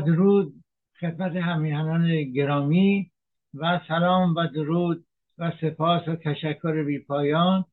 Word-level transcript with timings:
درود 0.00 0.54
خدمت 1.00 1.36
همیهنان 1.36 2.24
گرامی 2.24 3.10
و 3.54 3.80
سلام 3.88 4.34
و 4.34 4.46
درود 4.46 5.04
و 5.38 5.52
سپاس 5.60 6.08
و 6.08 6.16
تشکر 6.16 6.82
بی 6.82 6.98
پایان 6.98 7.64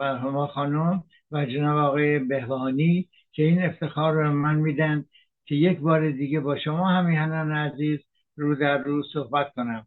بر 0.00 0.46
خانم 0.46 1.02
و 1.30 1.46
جناب 1.46 1.78
آقای 1.78 2.18
بهوانی 2.18 3.08
که 3.32 3.42
این 3.42 3.62
افتخار 3.62 4.12
رو 4.12 4.32
من 4.32 4.54
میدن 4.54 5.04
که 5.44 5.54
یک 5.54 5.78
بار 5.78 6.10
دیگه 6.10 6.40
با 6.40 6.58
شما 6.58 6.88
همیهنان 6.88 7.52
عزیز 7.52 8.00
رو 8.36 8.54
در 8.54 8.78
رو 8.78 9.02
صحبت 9.12 9.52
کنم. 9.54 9.86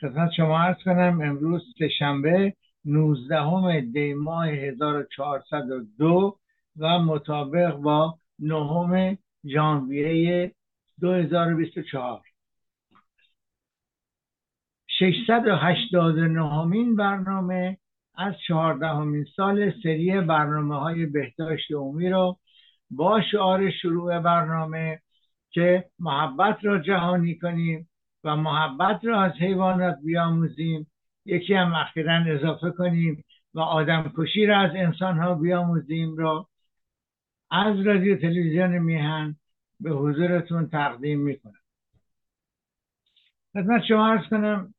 خدمت 0.00 0.30
شما 0.36 0.58
عرض 0.58 0.76
کنم 0.84 1.20
امروز 1.20 1.62
شنبه 1.98 2.54
19 2.84 3.80
دی 3.80 4.14
ماه 4.14 4.48
1402 4.48 6.38
و 6.76 6.98
مطابق 6.98 7.74
با 7.74 8.18
نهم 8.38 9.18
ژانویه 9.44 10.52
2024 11.00 12.22
689 15.00 16.64
مین 16.64 16.96
برنامه 16.96 17.78
از 18.14 18.34
چهاردهمین 18.46 19.26
سال 19.36 19.72
سری 19.82 20.20
برنامه 20.20 20.80
های 20.80 21.06
بهداشت 21.06 21.72
عمومی 21.72 22.10
رو 22.10 22.38
با 22.90 23.20
شعار 23.32 23.70
شروع 23.70 24.18
برنامه 24.18 25.00
که 25.50 25.84
محبت 25.98 26.58
را 26.62 26.78
جهانی 26.78 27.38
کنیم 27.38 27.88
و 28.24 28.36
محبت 28.36 29.04
را 29.04 29.22
از 29.22 29.32
حیوانات 29.32 29.96
بیاموزیم. 30.04 30.90
یکی 31.24 31.54
هم 31.54 31.74
اخیرا 31.74 32.24
اضافه 32.26 32.70
کنیم 32.70 33.24
و 33.54 33.60
آدم 33.60 34.12
کشی 34.16 34.46
را 34.46 34.58
از 34.58 34.70
انسان 34.74 35.18
ها 35.18 35.34
بیاموزیم 35.34 36.16
را 36.16 36.48
از 37.50 37.80
رادیو 37.86 38.16
تلویزیون 38.16 38.78
میهن 38.78 39.36
به 39.80 39.90
حضورتون 39.90 40.68
تقدیم 40.68 41.20
می‌کنم. 41.20 41.60
خدمت 43.52 43.84
شما 43.84 44.12
ارز 44.12 44.28
کنم 44.28 44.74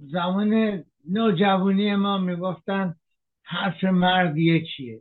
زمان 0.00 0.84
نوجوانی 1.08 1.96
ما 1.96 2.18
می‌گفتن 2.18 2.94
حرف 3.42 3.84
مرد 3.84 4.36
یکیه. 4.36 5.00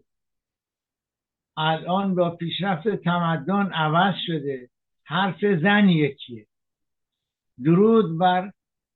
الان 1.57 2.15
با 2.15 2.29
پیشرفت 2.29 2.89
تمدن 2.89 3.71
عوض 3.71 4.15
شده 4.25 4.69
حرف 5.03 5.45
زن 5.61 5.89
یکیه. 5.89 6.47
درود 7.63 8.19
بر 8.19 8.51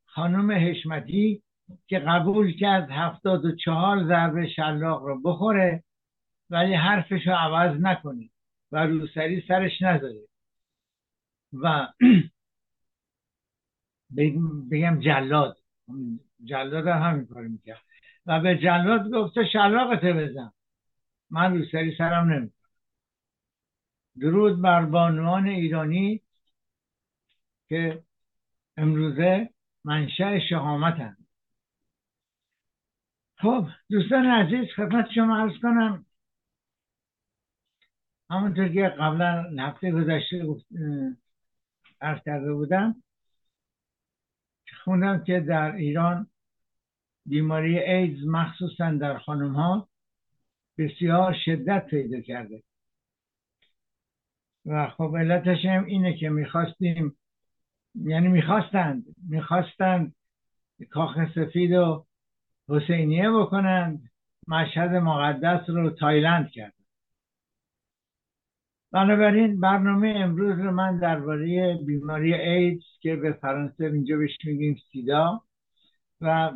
خانم 0.05 0.51
حشمتی 0.51 1.43
که 1.87 1.99
قبول 1.99 2.53
کرد 2.53 2.91
هفتاد 2.91 3.45
و 3.45 3.55
چهار 3.55 4.07
ضربه 4.07 4.47
شلاق 4.47 5.03
رو 5.03 5.21
بخوره 5.21 5.83
ولی 6.49 6.73
حرفش 6.73 7.27
رو 7.27 7.33
عوض 7.33 7.81
نکنه 7.81 8.29
و 8.71 8.85
روسری 8.85 9.43
سرش 9.47 9.81
نذاره. 9.81 10.30
و 11.53 11.87
بگم 14.71 14.99
جلاد. 14.99 15.57
جلاد 16.43 16.87
هم 16.87 17.01
همین 17.01 17.25
کار 17.25 17.47
می‌کرد. 17.47 17.81
و 18.25 18.39
به 18.39 18.57
جلاد 18.57 19.11
گفته 19.11 19.45
شلاقت 19.53 20.05
بزن. 20.05 20.51
من 21.29 21.57
روسری 21.57 21.95
سرم 21.97 22.29
نمی‌کنم. 22.29 22.61
درود 24.19 24.61
بر 24.61 24.85
بانوان 24.85 25.47
ایرانی 25.47 26.21
که 27.69 28.03
امروزه 28.77 29.49
منشأ 29.83 30.39
شهامتند 30.49 31.27
خب 33.37 33.67
دوستان 33.89 34.25
عزیز 34.25 34.67
خدمت 34.75 35.05
شما 35.15 35.37
عرض 35.37 35.59
کنم. 35.61 36.05
همونطور 38.29 38.69
که 38.69 38.95
قبلا 38.99 39.55
هفته 39.59 39.91
گذشته 39.91 40.45
عرض 42.01 42.23
کرده 42.25 42.53
بودم 42.53 42.95
خوندم 44.83 45.23
که 45.23 45.39
در 45.39 45.75
ایران 45.75 46.27
بیماری 47.25 47.79
ایدز 47.79 48.27
مخصوصا 48.27 48.91
در 48.91 49.17
خانم 49.17 49.53
ها 49.53 49.89
بسیار 50.77 51.35
شدت 51.45 51.85
پیدا 51.85 52.21
کرده. 52.21 52.63
و 54.65 54.87
خب 54.89 55.15
علتش 55.17 55.65
هم 55.65 55.85
اینه 55.85 56.17
که 56.17 56.29
می‌خواستیم 56.29 57.17
یعنی 57.95 58.27
می‌خواستند 58.27 59.05
می‌خواستند 59.29 60.15
کاخ 60.89 61.17
سفید 61.35 61.71
و 61.71 62.05
حسینیه 62.69 63.31
بکنند 63.31 64.09
مشهد 64.47 64.89
مقدس 64.95 65.69
رو 65.69 65.89
تایلند 65.89 66.49
کرد. 66.49 66.73
بنابراین 68.91 69.59
برنامه 69.59 70.13
امروز 70.17 70.59
رو 70.59 70.71
من 70.71 70.99
درباره 70.99 71.77
بیماری 71.85 72.33
ایدز 72.33 72.83
که 73.01 73.15
به 73.15 73.31
فرانسه 73.31 73.85
اینجا 73.85 74.17
بهش 74.17 74.37
میگیم 74.45 74.77
سیدا 74.91 75.41
و 76.21 76.51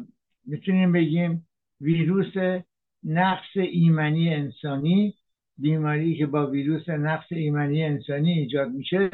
می‌تونیم 0.46 0.92
بگیم 0.92 1.48
ویروس 1.82 2.62
نقص 3.04 3.56
ایمنی 3.56 4.34
انسانی 4.34 5.14
بیماری 5.58 6.18
که 6.18 6.26
با 6.26 6.48
ویروس 6.48 6.90
نقص 6.90 7.26
ایمنی 7.32 7.84
انسانی 7.84 8.32
ایجاد 8.32 8.72
میشه. 8.72 9.10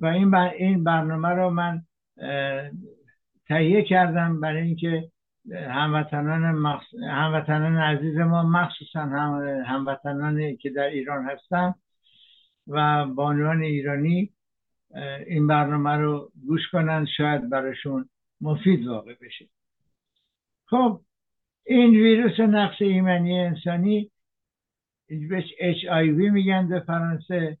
و 0.00 0.06
این 0.06 0.34
این 0.34 0.84
برنامه 0.84 1.28
رو 1.28 1.50
من 1.50 1.82
تهیه 3.48 3.82
کردم 3.82 4.40
برای 4.40 4.62
اینکه 4.62 5.10
هموطنان 5.52 6.52
مخص... 6.52 6.94
هموطنان 7.10 7.76
عزیز 7.76 8.16
ما 8.16 8.42
مخصوصا 8.42 9.00
هم... 9.00 9.62
هموطنانی 9.66 10.56
که 10.56 10.70
در 10.70 10.86
ایران 10.86 11.24
هستن 11.24 11.74
و 12.66 13.06
بانوان 13.06 13.62
ایرانی 13.62 14.32
این 15.26 15.46
برنامه 15.46 15.90
رو 15.90 16.32
گوش 16.46 16.68
کنن 16.72 17.06
شاید 17.16 17.50
براشون 17.50 18.08
مفید 18.40 18.86
واقع 18.86 19.14
بشه. 19.20 19.48
خب 20.66 21.00
این 21.66 21.90
ویروس 21.90 22.40
نقص 22.40 22.76
ایمنی 22.82 23.40
انسانی 23.40 24.10
بهش 25.08 25.44
HIV 25.60 26.32
میگن 26.32 26.68
به 26.68 26.80
فرانسه 26.80 27.58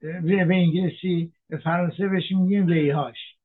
به 0.00 0.46
انگلیسی 0.50 1.32
به 1.48 1.56
فرانسه 1.56 2.08
بهش 2.08 2.32
میگیم 2.32 2.66
ویهاش 2.66 3.36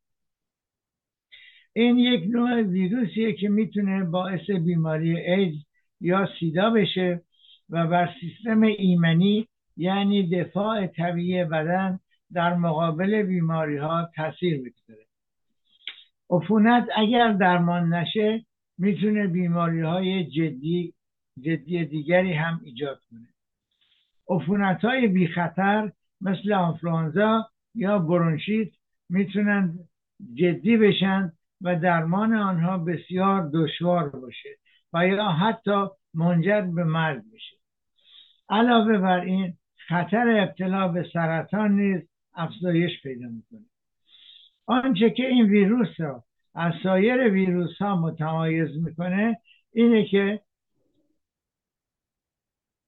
این 1.74 1.98
یک 1.98 2.24
نوع 2.28 2.62
ویروسیه 2.62 3.34
که 3.34 3.50
می‌تونه 3.50 4.04
باعث 4.04 4.50
بیماری 4.50 5.18
ایدز 5.20 5.66
یا 6.02 6.30
سیدا 6.40 6.70
بشه 6.70 7.22
و 7.70 7.88
بر 7.88 8.10
سیستم 8.20 8.62
ایمنی 8.62 9.48
یعنی 9.78 10.30
دفاع 10.30 10.88
طبیعی 10.88 11.46
بدن 11.46 12.00
در 12.34 12.54
مقابل 12.54 13.24
بیماری 13.24 13.78
ها 13.78 14.10
تاثیر 14.16 14.58
بگذاره 14.58 15.06
عفونت 16.30 16.88
اگر 16.96 17.32
درمان 17.32 17.94
نشه 17.94 18.46
می‌تونه 18.78 19.28
بیماری 19.28 19.82
های 19.82 20.24
جدی 20.24 20.94
جدی 21.42 21.86
دیگری 21.86 22.34
هم 22.34 22.62
ایجاد 22.64 23.00
کنه. 23.10 23.28
عفونت 24.30 24.86
های 24.86 25.08
بی 25.08 25.28
خطر 25.28 25.92
مثل 26.22 26.54
آنفلانزا 26.54 27.50
یا 27.76 28.00
برونشیت 28.00 28.70
می‌تونن 29.10 29.80
جدی 30.34 30.78
بشن 30.78 31.32
و 31.62 31.80
درمان 31.80 32.34
آنها 32.34 32.78
بسیار 32.78 33.50
دشوار 33.54 34.10
باشه 34.10 34.50
و 34.94 35.08
یا 35.08 35.30
حتی 35.30 35.86
منجر 36.14 36.62
به 36.62 36.84
مرگ 36.84 37.24
بشه. 37.34 37.58
علاوه 38.50 38.98
بر 38.98 39.20
این 39.20 39.58
خطر 39.92 40.40
ابتلا 40.44 40.88
به 40.88 41.10
سرطان 41.14 41.72
نیز 41.72 42.02
افزایش 42.34 43.02
پیدا 43.02 43.28
می‌کنه. 43.28 43.66
آنچه 44.66 45.10
که 45.10 45.28
این 45.28 45.46
ویروس 45.46 45.90
را 45.98 46.24
از 46.56 46.74
سایر 46.84 47.30
ویروس 47.30 47.78
ها 47.78 47.96
متمایز 47.96 48.78
می‌کنه 48.78 49.38
اینه 49.74 50.06
که 50.06 50.42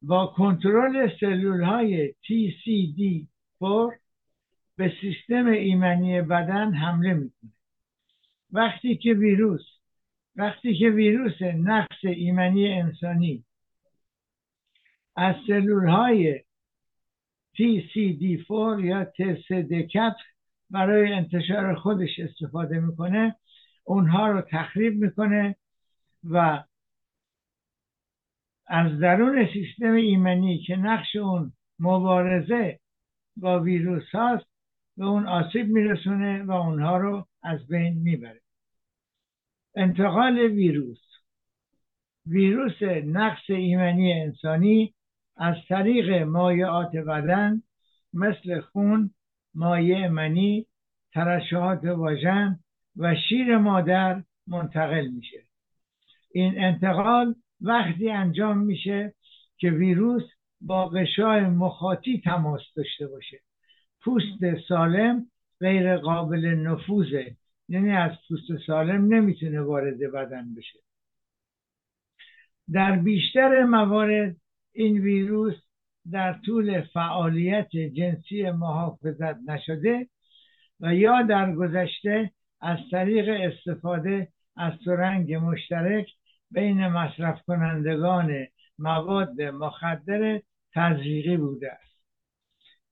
با 0.01 0.27
کنترل 0.27 1.09
سلول 1.19 1.63
های 1.63 2.11
TCD4 2.11 3.95
به 4.77 4.93
سیستم 5.01 5.45
ایمنی 5.45 6.21
بدن 6.21 6.73
حمله 6.73 7.13
می‌کنه. 7.13 7.51
وقتی 8.51 8.97
که 8.97 9.13
ویروس 9.13 9.65
وقتی 10.35 10.77
که 10.77 10.89
ویروس 10.89 11.41
نقص 11.41 12.03
ایمنی 12.03 12.73
انسانی 12.73 13.43
از 15.15 15.35
سلول 15.47 15.87
های 15.87 16.43
TCD4 17.57 18.83
یا 18.83 19.05
TCD4 19.05 20.15
برای 20.69 21.13
انتشار 21.13 21.75
خودش 21.75 22.19
استفاده 22.19 22.79
می‌کنه. 22.79 23.35
اونها 23.83 24.27
رو 24.27 24.41
تخریب 24.41 24.95
می‌کنه 25.03 25.55
و 26.23 26.63
از 28.67 28.99
درون 28.99 29.47
سیستم 29.53 29.93
ایمنی 29.93 30.57
که 30.57 30.75
نقش 30.75 31.15
اون 31.15 31.53
مبارزه 31.79 32.79
با 33.37 33.59
ویروس 33.59 34.09
هاست 34.13 34.45
به 34.97 35.05
اون 35.05 35.27
آسیب 35.27 35.67
میرسونه 35.67 36.43
و 36.43 36.51
اونها 36.51 36.97
رو 36.97 37.27
از 37.43 37.67
بین 37.67 37.93
می‌بره. 37.93 38.41
انتقال 39.75 40.39
ویروس. 40.39 41.01
ویروس 42.25 42.81
نقص 43.05 43.49
ایمنی 43.49 44.13
انسانی 44.13 44.93
از 45.37 45.55
طریق 45.69 46.11
مایعات 46.23 46.95
بدن 46.95 47.61
مثل 48.13 48.59
خون، 48.59 49.11
مایع 49.53 50.07
منی، 50.07 50.65
ترشحات 51.13 51.85
واژن 51.85 52.59
و 52.97 53.15
شیر 53.15 53.57
مادر 53.57 54.23
منتقل 54.47 55.07
میشه. 55.07 55.43
این 56.31 56.63
انتقال 56.63 57.35
وقتی 57.61 58.09
انجام 58.09 58.57
میشه 58.57 59.13
که 59.57 59.69
ویروس 59.69 60.23
با 60.61 60.89
غشای 60.89 61.41
مخاطی 61.41 62.21
تماس 62.25 62.61
داشته 62.75 63.07
باشه. 63.07 63.39
پوست 64.01 64.67
سالم 64.67 65.25
غیر 65.59 65.97
قابل 65.97 66.45
نفوذه 66.45 67.35
یعنی 67.69 67.91
از 67.91 68.11
پوست 68.27 68.65
سالم 68.67 69.13
نمی‌تونه 69.13 69.61
وارد 69.61 70.11
بدن 70.11 70.55
بشه. 70.55 70.79
در 72.71 72.95
بیشتر 72.95 73.63
موارد 73.63 74.35
این 74.73 74.97
ویروس 74.97 75.55
در 76.11 76.33
طول 76.45 76.81
فعالیت 76.81 77.69
جنسی 77.71 78.51
محافظت 78.51 79.35
نشده 79.47 80.07
و 80.79 80.95
یا 80.95 81.21
در 81.21 81.55
گذشته 81.55 82.31
از 82.61 82.77
طریق 82.91 83.51
استفاده 83.51 84.27
از 84.57 84.73
سرنگ 84.85 85.33
مشترک 85.33 86.07
بین 86.51 86.87
مصرف 86.87 87.41
کنندگان 87.47 88.47
مواد 88.79 89.41
مخدر 89.41 90.41
تزریقی 90.73 91.37
بوده 91.37 91.71
است. 91.71 92.03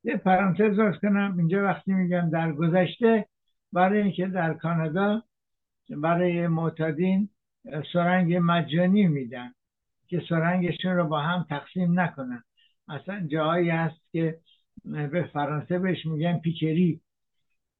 یه 0.03 0.17
پرانتز 0.17 0.77
باز 0.77 0.95
کنم. 1.01 1.35
اینجا 1.37 1.63
وقتی 1.63 1.93
میگم 1.93 2.29
در 2.29 2.51
گذشته 2.51 3.25
برای 3.73 4.01
اینکه 4.01 4.27
در 4.27 4.53
کانادا 4.53 5.23
برای 5.89 6.47
معتادین 6.47 7.29
سرنگ 7.93 8.37
مجانی 8.41 9.07
میدن. 9.07 9.53
که 10.11 10.23
سرنگشون 10.29 10.95
رو 10.95 11.07
با 11.07 11.21
هم 11.21 11.45
تقسیم 11.49 11.99
نکنن. 11.99 12.43
اصلا 12.87 13.27
جایی 13.27 13.69
هست 13.69 14.01
که 14.11 14.39
به 14.85 15.29
فرانسه 15.33 15.79
بهش 15.79 16.05
میگن 16.05 16.39
پیکری. 16.39 17.01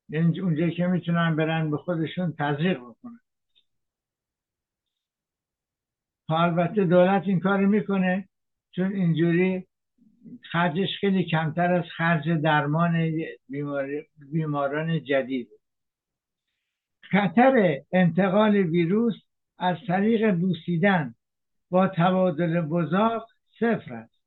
یعنی 0.09 0.39
اونجایی 0.39 0.71
که 0.71 0.87
می‌تونن 0.87 1.35
برن 1.35 1.71
به 1.71 1.77
خودشون 1.77 2.33
تزریق 2.39 2.77
بکنن. 2.77 3.19
البته 6.29 6.85
دولت 6.85 7.23
این 7.25 7.39
کار 7.39 7.65
می‌کنه 7.65 8.29
چون 8.71 8.91
اینجوری 8.91 9.67
خرجش 10.51 10.89
خیلی 10.99 11.23
کمتر 11.23 11.73
از 11.73 11.85
خرج 11.97 12.29
درمان 12.29 13.11
بیماران 14.31 15.03
جدید. 15.03 15.47
خطر 17.01 17.81
انتقال 17.91 18.55
ویروس 18.55 19.15
از 19.57 19.77
طریق 19.87 20.35
بوسیدن. 20.35 21.15
با 21.71 21.87
تبادل 21.87 22.61
بزاق 22.61 23.27
صفر 23.59 23.93
است. 23.93 24.21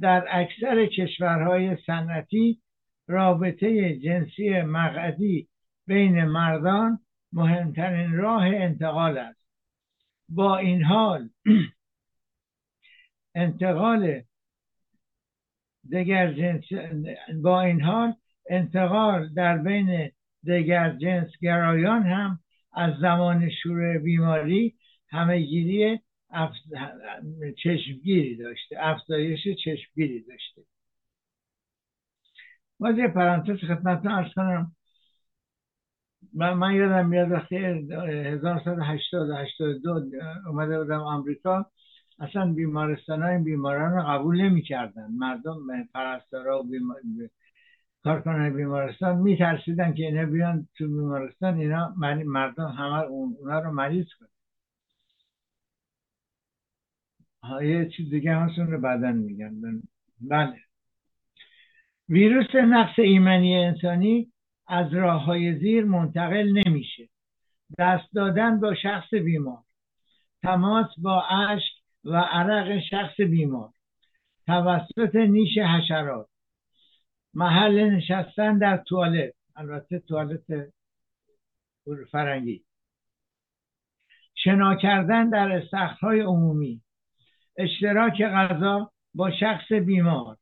در 0.00 0.26
اکثر 0.30 0.86
کشورهای 0.86 1.76
صنعتی 1.86 2.60
رابطه 3.08 3.96
جنسی 3.96 4.62
مقعدی 4.62 5.48
بین 5.86 6.24
مردان 6.24 6.98
مهمترین 7.32 8.16
راه 8.16 8.46
انتقال 8.46 9.18
است. 9.18 9.46
با 10.28 10.58
این 10.58 10.84
حال 10.84 11.28
انتقال 13.34 14.22
دگر 15.92 16.32
جنس 16.32 16.64
با 17.42 17.60
این 17.60 17.80
حال 17.80 18.14
انتقال 18.50 19.34
در 19.34 19.58
بین 19.58 20.10
دگر 20.46 20.96
جنس 20.96 21.28
گرایان 21.40 22.02
هم 22.02 22.38
از 22.72 22.94
زمان 23.00 23.50
شروع 23.50 23.98
بیماری 23.98 24.74
همهگیری 25.10 26.00
اف... 26.32 26.50
چشمگیری 27.62 28.36
داشته 28.36 28.76
افزایش 28.78 29.40
چشمگیری 29.64 30.20
داشته. 30.20 30.62
باز 32.78 32.98
یه 32.98 33.08
پرانتز 33.08 33.56
خدمتتون 33.56 34.12
ارز 34.12 34.34
کنم. 34.34 34.76
من, 36.34 36.52
من 36.52 36.74
یادم 36.74 37.06
میاد 37.08 37.30
وقتی 37.30 37.56
1980 37.56 39.30
82 39.30 40.04
اومده 40.46 40.78
بودم 40.78 41.00
آمریکا 41.00 41.66
اصلا 42.18 42.52
بیمارستان 42.52 43.22
های 43.22 43.38
بیماران 43.38 43.92
رو 43.92 44.02
قبول 44.02 44.40
نمی 44.42 44.62
کردن 44.62 45.08
مردم 45.18 45.58
پرستارا 45.94 46.60
و 46.60 46.62
بیمار... 46.62 47.00
کارکنان 48.04 48.56
بیمارستان 48.56 49.16
میترسیدن 49.18 49.94
که 49.94 50.02
اینا 50.02 50.26
بیان 50.26 50.68
تو 50.78 50.86
بیمارستان 50.86 51.58
اینا 51.58 51.94
مردم 52.26 52.68
همه 52.68 52.98
اونا 52.98 53.60
رو 53.60 53.72
مریض 53.72 54.06
کنن. 54.20 54.28
یه 57.62 57.88
چیز 57.96 58.10
دیگه 58.10 58.34
همسون 58.34 58.66
رو 58.66 58.80
بدن 58.80 59.16
میگن. 59.16 59.82
بله. 60.20 60.56
ویروس 62.08 62.54
نقص 62.54 62.98
ایمنی 62.98 63.56
انسانی 63.56 64.32
از 64.66 64.94
راه 64.94 65.24
های 65.24 65.58
زیر 65.58 65.84
منتقل 65.84 66.62
نمیشه. 66.66 67.08
دست 67.78 68.14
دادن 68.14 68.60
با 68.60 68.74
شخص 68.74 69.14
بیمار. 69.14 69.62
تماس 70.42 70.86
با 70.98 71.22
اشک 71.22 71.72
و 72.04 72.16
عرق 72.16 72.80
شخص 72.90 73.20
بیمار. 73.20 73.70
توسط 74.46 75.14
نیش 75.14 75.58
حشرات. 75.58 76.28
محل 77.34 77.90
نشستن 77.90 78.58
در 78.58 78.76
توالت. 78.76 79.34
البته 79.56 79.98
توالت 79.98 80.44
فرنگی. 82.10 82.64
شنا 84.34 84.74
کردن 84.74 85.30
در 85.30 85.52
استخرهای 85.52 86.20
عمومی. 86.20 86.82
اشتراک 87.56 88.22
غذا 88.22 88.92
با 89.14 89.30
شخص 89.30 89.72
بیمار 89.72 90.36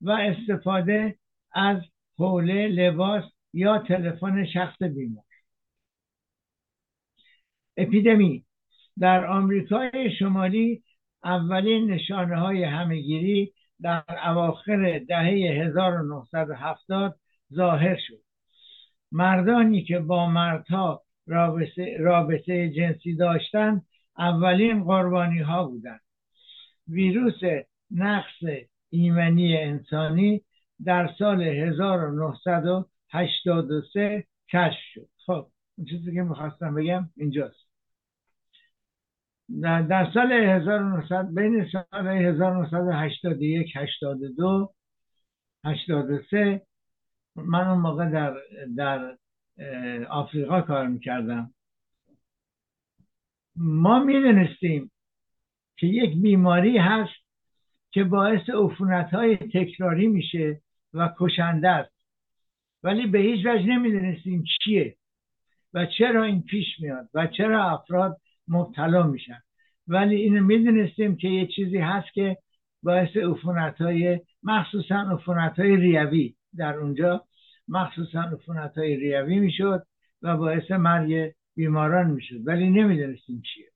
و 0.00 0.10
استفاده 0.10 1.18
از 1.52 1.78
حوله 2.18 2.68
لباس 2.68 3.24
یا 3.52 3.78
تلفن 3.78 4.44
شخص 4.46 4.82
بیمار. 4.82 5.24
اپیدمی. 7.76 8.44
در 8.98 9.26
آمریکای 9.26 10.16
شمالی 10.18 10.82
اولین 11.24 11.90
نشانه 11.90 12.36
های 12.40 12.64
همهگیری 12.64 13.52
در 13.80 14.04
اواخر 14.24 14.98
دهه 15.08 15.64
1970 15.66 17.18
ظاهر 17.54 17.96
شد. 17.96 18.20
مردانی 19.12 19.84
که 19.84 19.98
با 19.98 20.26
مردها 20.26 21.02
رابطه, 21.26 21.96
رابطه 21.98 22.70
جنسی 22.70 23.16
داشتند 23.16 23.86
اولین 24.18 24.84
قربانی 24.84 25.38
ها 25.38 25.64
بودند. 25.64 26.03
ویروس 26.88 27.40
نقص 27.90 28.42
ایمنی 28.90 29.56
انسانی 29.56 30.44
در 30.84 31.10
سال 31.18 31.42
1983 31.42 34.26
کشف 34.48 34.78
شد. 34.94 35.08
خب 35.26 35.46
این 35.78 35.86
چیزی 35.86 36.14
که 36.14 36.22
می‌خواستم 36.22 36.74
بگم 36.74 37.10
اینجاست. 37.16 37.68
در 39.62 40.10
سال 40.14 40.32
1900 40.32 41.34
بین 41.34 41.68
سال 41.72 42.06
1981 42.06 43.76
82 43.76 44.74
83 45.64 46.66
من 47.36 47.68
اون 47.68 47.78
موقع 47.78 48.10
در 48.10 48.36
در 48.76 49.16
آفریقا 50.08 50.60
کار 50.60 50.86
می‌کردم. 50.86 51.54
ما 53.56 54.04
می‌دونستیم 54.04 54.90
که 55.76 55.86
یک 55.86 56.22
بیماری 56.22 56.78
هست 56.78 57.24
که 57.90 58.04
باعث 58.04 58.50
عفونت 58.50 59.10
های 59.10 59.36
تکراری 59.36 60.06
میشه 60.06 60.60
و 60.94 61.14
کشنده 61.18 61.68
است. 61.68 61.94
ولی 62.82 63.06
به 63.06 63.18
هیچ 63.18 63.46
وجه 63.46 63.66
نمی‌دونستیم 63.66 64.44
چیه 64.44 64.96
و 65.74 65.86
چرا 65.86 66.24
این 66.24 66.42
پیش 66.42 66.66
میاد 66.80 67.08
و 67.14 67.26
چرا 67.26 67.70
افراد 67.70 68.20
مبتلا 68.48 69.02
میشن. 69.02 69.42
ولی 69.88 70.16
اینو 70.16 70.44
می‌دونستیم 70.44 71.16
که 71.16 71.28
یه 71.28 71.46
چیزی 71.46 71.78
هست 71.78 72.12
که 72.12 72.36
باعث 72.82 73.16
عفونت 73.16 73.80
های 73.80 74.20
مخصوصا 74.42 74.96
عفونت 74.96 75.58
های 75.58 75.76
ریوی 75.76 76.34
در 76.56 76.74
اونجا 76.74 77.24
مخصوصا 77.68 78.20
عفونت 78.20 78.78
های 78.78 78.96
ریوی 78.96 79.38
می‌شد 79.38 79.86
و 80.22 80.36
باعث 80.36 80.70
مرگ 80.70 81.32
بیماران 81.56 82.10
می‌شد. 82.10 82.46
ولی 82.46 82.70
نمی‌دونستیم 82.70 83.42
چیه. 83.54 83.73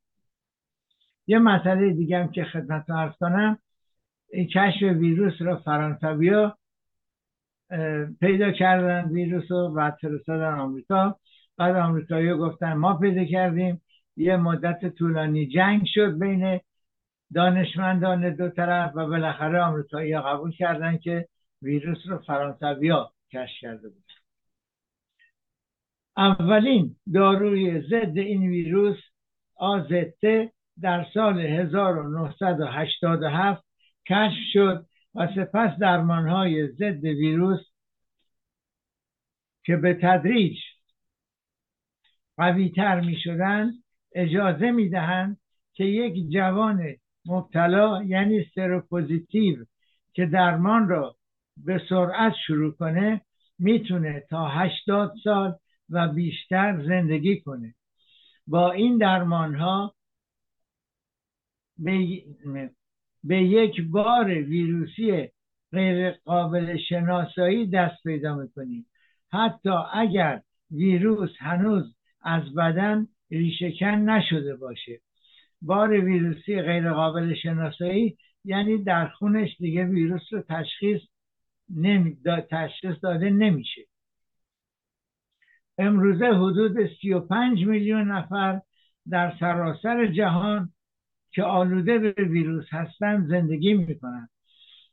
یه 1.31 1.39
مسئله 1.39 1.93
دیگه 1.93 2.19
هم 2.19 2.31
که 2.31 2.45
خدمت 2.45 2.91
ارز 2.91 3.13
کنم. 3.21 3.59
کشف 4.55 4.83
ویروس 4.83 5.35
را 5.41 5.57
فرانسویا 5.57 6.59
پیدا 8.21 8.53
کردن 8.53 9.09
ویروس 9.09 9.51
رو 9.51 9.73
بعد 9.73 9.97
فرستادن 10.01 10.55
آمریکا. 10.59 11.19
بعد 11.57 11.77
آمریکایی 11.77 12.35
گفتن 12.35 12.73
ما 12.73 12.97
پیدا 12.97 13.25
کردیم. 13.25 13.83
یه 14.17 14.37
مدت 14.37 14.89
طولانی 14.89 15.47
جنگ 15.47 15.83
شد 15.87 16.19
بین 16.19 16.61
دانشمندان 17.35 18.35
دو 18.35 18.49
طرف 18.49 18.97
و 18.97 19.07
بالاخره 19.07 19.61
آمریکایی 19.61 20.19
قبول 20.19 20.53
کردن 20.53 20.99
که 20.99 21.29
ویروس 21.63 21.99
رو 22.07 22.19
فرانسویا 22.19 23.13
کشف 23.33 23.61
کرده 23.61 23.89
بود. 23.89 24.05
اولین 26.17 26.97
داروی 27.15 27.81
ضد 27.81 28.19
این 28.19 28.43
ویروس 28.43 28.97
آزته 29.57 30.53
در 30.83 31.07
سال 31.15 31.41
1987 31.41 33.65
کشف 34.09 34.39
شد 34.53 34.87
و 35.15 35.29
سپس 35.35 35.79
درمانهای 35.79 36.69
ضد 36.69 37.05
ویروس 37.05 37.61
که 39.65 39.77
به 39.77 39.95
تدریج 39.95 40.59
قویتر 42.37 43.01
می 43.01 43.17
شدن 43.17 43.73
اجازه 44.15 44.71
می 44.71 44.89
دهند 44.89 45.41
که 45.73 45.85
یک 45.85 46.33
جوان 46.33 46.95
مبتلا 47.27 48.03
یعنی 48.03 48.45
سروپوزیتیو 48.55 49.65
که 50.13 50.27
درمان 50.27 50.89
را 50.89 51.17
به 51.57 51.83
سرعت 51.89 52.35
شروع 52.47 52.73
کنه 52.73 53.21
می‌تونه 53.59 54.25
تا 54.31 54.49
80 54.49 55.15
سال 55.25 55.59
و 55.91 56.09
بیشتر 56.09 56.85
زندگی 56.87 57.41
کنه. 57.41 57.75
با 58.47 58.73
این 58.73 58.99
درمان 58.99 59.55
ها 59.55 59.95
به, 61.79 62.23
به 63.25 63.43
یک 63.43 63.81
بار 63.91 64.27
ویروسی 64.27 65.29
غیر 65.73 66.11
قابل 66.11 66.77
شناسایی 66.89 67.67
دست 67.67 68.03
پیدا 68.03 68.35
می‌کنیم. 68.35 68.87
حتی 69.33 69.71
اگر 69.93 70.43
ویروس 70.71 71.31
هنوز 71.39 71.95
از 72.23 72.55
بدن 72.55 73.09
ریشهکن 73.31 73.95
نشده 73.95 74.57
باشه. 74.57 75.01
بار 75.63 75.91
ویروسی 75.91 76.63
غیر 76.63 76.93
قابل 76.93 77.35
شناسایی 77.35 78.19
یعنی 78.45 78.85
در 78.85 79.09
خونش 79.09 79.57
دیگه 79.59 79.85
ویروس 79.85 80.23
رو 80.33 80.43
تشخیص 80.43 81.01
نمی 81.77 82.17
تشخیص 82.51 82.95
داده 83.03 83.31
نمیشه. 83.31 83.83
امروزه 85.79 86.27
حدود 86.27 86.77
35 87.01 87.65
میلیون 87.67 88.11
نفر 88.11 88.61
در 89.11 89.37
سراسر 89.41 90.07
جهان 90.07 90.73
که 91.31 91.43
آلوده 91.43 91.99
به 91.99 92.23
ویروس 92.23 92.67
هستند 92.71 93.29
زندگی 93.29 93.75
می‌کنند 93.75 94.31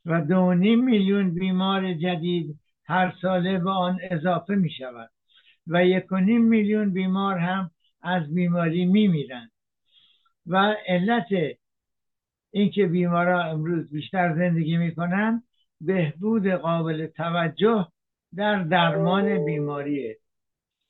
و 0.05 0.21
دو 0.21 0.53
میلیون 0.53 1.33
بیمار 1.33 1.93
جدید 1.93 2.59
هر 2.85 3.15
ساله 3.21 3.59
به 3.59 3.71
آن 3.71 3.99
اضافه 4.11 4.55
می 4.55 4.69
شود 4.69 5.09
و 5.67 5.85
یک 5.85 6.13
میلیون 6.13 6.93
بیمار 6.93 7.37
هم 7.37 7.71
از 8.01 8.33
بیماری 8.33 8.85
می 8.85 9.07
میرند 9.07 9.51
و 10.47 10.75
علت 10.87 11.57
اینکه 12.51 12.85
بیمارا 12.85 13.43
امروز 13.43 13.91
بیشتر 13.91 14.35
زندگی 14.35 14.77
می‌کنن 14.77 15.43
بهبود 15.81 16.47
قابل 16.47 17.07
توجه 17.07 17.87
در 18.35 18.63
درمان 18.63 19.45
بیماریه. 19.45 20.17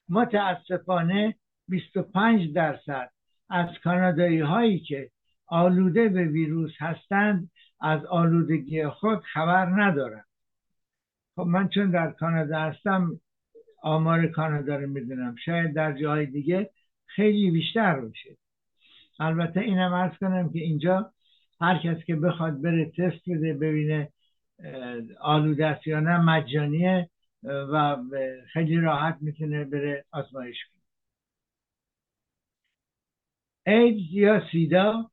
متاسفانه 0.09 1.35
25 1.67 2.53
درصد 2.53 3.11
از 3.49 3.67
کانادایی 3.83 4.39
هایی 4.39 4.79
که 4.79 5.09
آلوده 5.47 6.09
به 6.09 6.23
ویروس 6.23 6.71
هستند 6.79 7.51
از 7.79 8.05
آلودگی 8.05 8.87
خود 8.87 9.19
خبر 9.19 9.65
ندارند 9.65 10.25
خب 11.35 11.41
من 11.41 11.69
چون 11.69 11.91
در 11.91 12.11
کانادا 12.11 12.59
هستم 12.59 13.19
آمار 13.81 14.27
کانادا 14.27 14.75
رو 14.75 14.87
می‌دونم. 14.89 15.35
شاید 15.45 15.73
در 15.73 15.93
جاهای 16.01 16.25
دیگه 16.25 16.69
خیلی 17.05 17.51
بیشتر 17.51 17.99
باشه. 17.99 18.37
البته 19.19 19.59
اینم 19.59 19.93
ارز 19.93 20.17
کنم 20.17 20.49
که 20.53 20.59
اینجا 20.59 21.13
هر 21.61 21.77
کس 21.77 22.03
که 22.05 22.15
بخواد 22.15 22.61
بره 22.61 22.85
تست 22.85 23.29
بده 23.29 23.53
ببینه 23.53 24.09
آلوده 25.21 25.65
است 25.65 25.87
یا 25.87 25.99
نه 25.99 26.17
مجانیه 26.17 27.09
و 27.43 27.97
خیلی 28.53 28.77
راحت 28.77 29.17
می‌تونه 29.21 29.65
بره 29.65 30.05
آزمایش 30.11 30.57
کنه. 30.65 30.81
ایدز 33.75 34.13
یا 34.13 34.41
سیدا؟ 34.51 35.11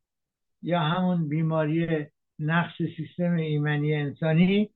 یا 0.63 0.81
همون 0.81 1.29
بیماری 1.29 2.07
نقص 2.39 2.75
سیستم 2.97 3.33
ایمنی 3.33 3.95
انسانی 3.95 4.71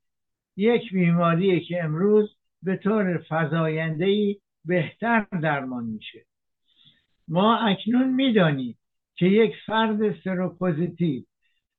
یک 0.57 0.93
بیماریه 0.93 1.61
که 1.61 1.85
امروز 1.85 2.37
به 2.63 2.77
طور 2.77 3.19
فضاینده 3.19 4.37
بهتر 4.65 5.27
درمان 5.43 5.85
میشه. 5.85 6.27
ما 7.29 7.59
اکنون 7.59 8.15
می‌دانیم 8.15 8.79
که 9.15 9.27
یک 9.27 9.55
فرد 9.67 10.21
سروپوزیتیو 10.25 11.23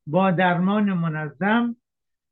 با 0.08 0.32
درمان 0.32 0.94
منظم 0.94 1.76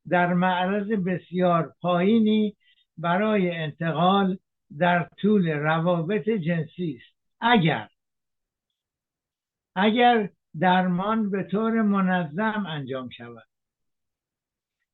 در 0.09 0.33
معرض 0.33 0.87
بسیار 0.87 1.73
پایینی 1.81 2.55
برای 2.97 3.51
انتقال 3.51 4.37
در 4.77 5.09
طول 5.17 5.49
روابط 5.49 6.29
جنسی 6.29 6.99
است. 7.01 7.15
اگر 7.41 7.89
اگر 9.75 10.29
درمان 10.59 11.29
به 11.29 11.43
طور 11.43 11.81
منظم 11.81 12.65
انجام 12.67 13.09
شود. 13.09 13.47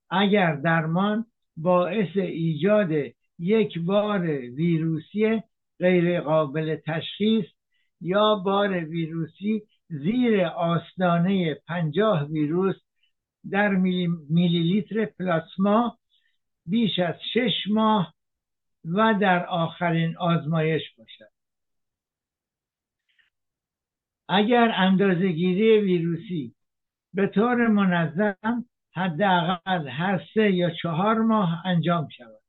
اگر 0.09 0.55
درمان 0.55 1.25
باعث 1.57 2.17
ایجاد 2.17 2.91
یک 3.39 3.79
بار 3.79 4.21
ویروسی 4.29 5.43
غیر 5.79 6.21
قابل 6.21 6.75
تشخیص 6.75 7.45
یا 8.01 8.35
بار 8.35 8.85
ویروسی 8.85 9.61
زیر 9.89 10.45
آستانه 10.45 11.53
پنجاه 11.67 12.27
ویروس 12.27 12.75
در 13.51 13.69
میلی 14.29 14.59
لیتر 14.59 15.05
پلاسما 15.05 15.97
بیش 16.65 16.99
از 16.99 17.15
شش 17.33 17.67
ماه 17.69 18.13
و 18.85 19.15
در 19.21 19.45
آخرین 19.45 20.17
آزمایش 20.17 20.81
باشد. 20.97 21.30
اگر 24.33 24.71
اندازهگیری 24.75 25.79
ویروسی 25.79 26.55
به 27.13 27.27
طور 27.27 27.67
منظم 27.67 28.65
حداقل 28.95 29.87
هر 29.87 30.21
سه 30.33 30.51
یا 30.51 30.69
چهار 30.69 31.19
ماه 31.19 31.67
انجام 31.67 32.07
شود. 32.17 32.41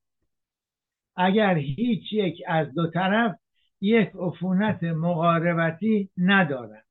اگر 1.16 1.54
هیچ 1.54 2.12
یک 2.12 2.42
از 2.48 2.74
دو 2.74 2.90
طرف 2.90 3.36
یک 3.80 4.10
عفونت 4.18 4.82
مقاربتی 4.84 6.10
ندارد. 6.16 6.84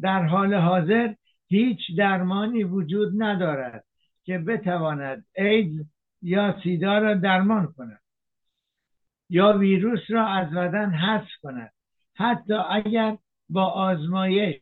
در 0.00 0.22
حال 0.22 0.54
حاضر 0.54 1.14
هیچ 1.48 1.78
درمانی 1.98 2.64
وجود 2.64 3.22
ندارد 3.22 3.84
که 4.24 4.38
بتواند 4.38 5.26
ایدز 5.36 5.86
یا 6.22 6.60
سیدا 6.62 6.98
را 6.98 7.14
درمان 7.14 7.72
کند 7.76 8.00
یا 9.30 9.58
ویروس 9.58 10.00
را 10.08 10.26
از 10.26 10.50
بدن 10.50 10.90
حذف 10.90 11.30
کند. 11.42 11.72
حتی 12.14 12.54
اگر 12.54 13.18
با 13.48 13.64
آزمایش 13.64 14.60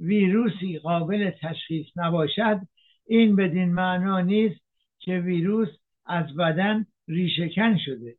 ویروسی 0.00 0.78
قابل 0.78 1.30
تشخیص 1.30 1.86
نباشد 1.96 2.60
این 3.06 3.36
بدین 3.36 3.72
معنا 3.72 4.20
نیست 4.20 4.60
که 4.98 5.18
ویروس 5.18 5.68
از 6.06 6.36
بدن 6.36 6.86
ریشهکن 7.08 7.78
شده. 7.84 8.16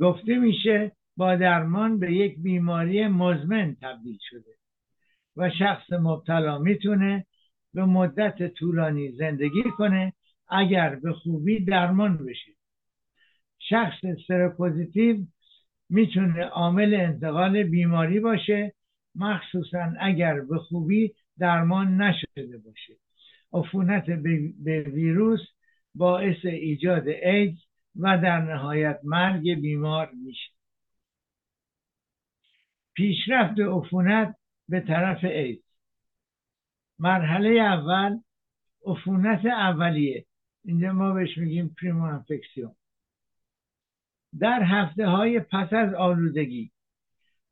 گفته 0.00 0.38
میشه 0.38 0.92
با 1.16 1.36
درمان 1.36 1.98
به 1.98 2.12
یک 2.12 2.38
بیماری 2.38 3.06
مزمن 3.06 3.76
تبدیل 3.82 4.18
شده 4.30 4.54
و 5.36 5.50
شخص 5.50 5.92
مبتلا 5.92 6.58
می‌تونه 6.58 7.26
به 7.74 7.84
مدت 7.84 8.54
طولانی 8.54 9.12
زندگی 9.12 9.62
کنه 9.62 10.12
اگر 10.48 10.94
به 10.94 11.12
خوبی 11.12 11.64
درمان 11.64 12.16
بشه. 12.16 12.52
شخص 13.58 13.98
سروپوزیتیو 14.28 15.16
می‌تونه 15.90 16.44
عامل 16.44 16.94
انتقال 16.94 17.62
بیماری 17.62 18.20
باشه 18.20 18.75
مخصوصا 19.16 19.92
اگر 20.00 20.40
به 20.40 20.58
خوبی 20.58 21.14
درمان 21.38 22.02
نشده 22.02 22.58
باشه. 22.58 22.96
عفونت 23.52 24.04
به 24.64 24.82
ویروس 24.82 25.40
باعث 25.94 26.44
ایجاد 26.44 27.08
ایدز 27.08 27.58
و 27.96 28.18
در 28.18 28.40
نهایت 28.40 29.00
مرگ 29.04 29.54
بیمار 29.54 30.10
میشه. 30.24 30.52
پیشرفت 32.94 33.60
عفونت 33.60 34.36
به 34.68 34.80
طرف 34.80 35.24
ایدز. 35.24 35.62
مرحله 36.98 37.48
اول 37.48 38.18
عفونت 38.86 39.46
اولیه. 39.46 40.26
اینجا 40.64 40.92
ما 40.92 41.12
بهش 41.12 41.38
میگیم 41.38 41.76
پریمو 41.80 42.04
انفکسیون 42.04 42.74
در 44.38 44.62
هفته 44.62 45.06
های 45.06 45.40
پس 45.40 45.72
از 45.72 45.94
آلودگی 45.94 46.70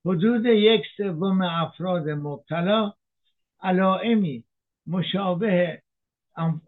حدود 0.05 0.47
یک 0.47 0.83
سوم 0.97 1.43
افراد 1.43 2.09
مبتلا 2.09 2.93
علائمی 3.63 4.45
مشابه 4.87 5.83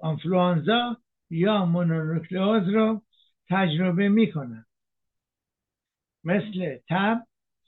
انفلوانزا 0.02 0.96
یا 1.30 1.64
مونونوکلئوز 1.64 2.68
رو 2.68 3.02
تجربه 3.48 4.08
می‌کنن 4.08 4.66
مثل 6.24 6.78
تب 6.88 7.26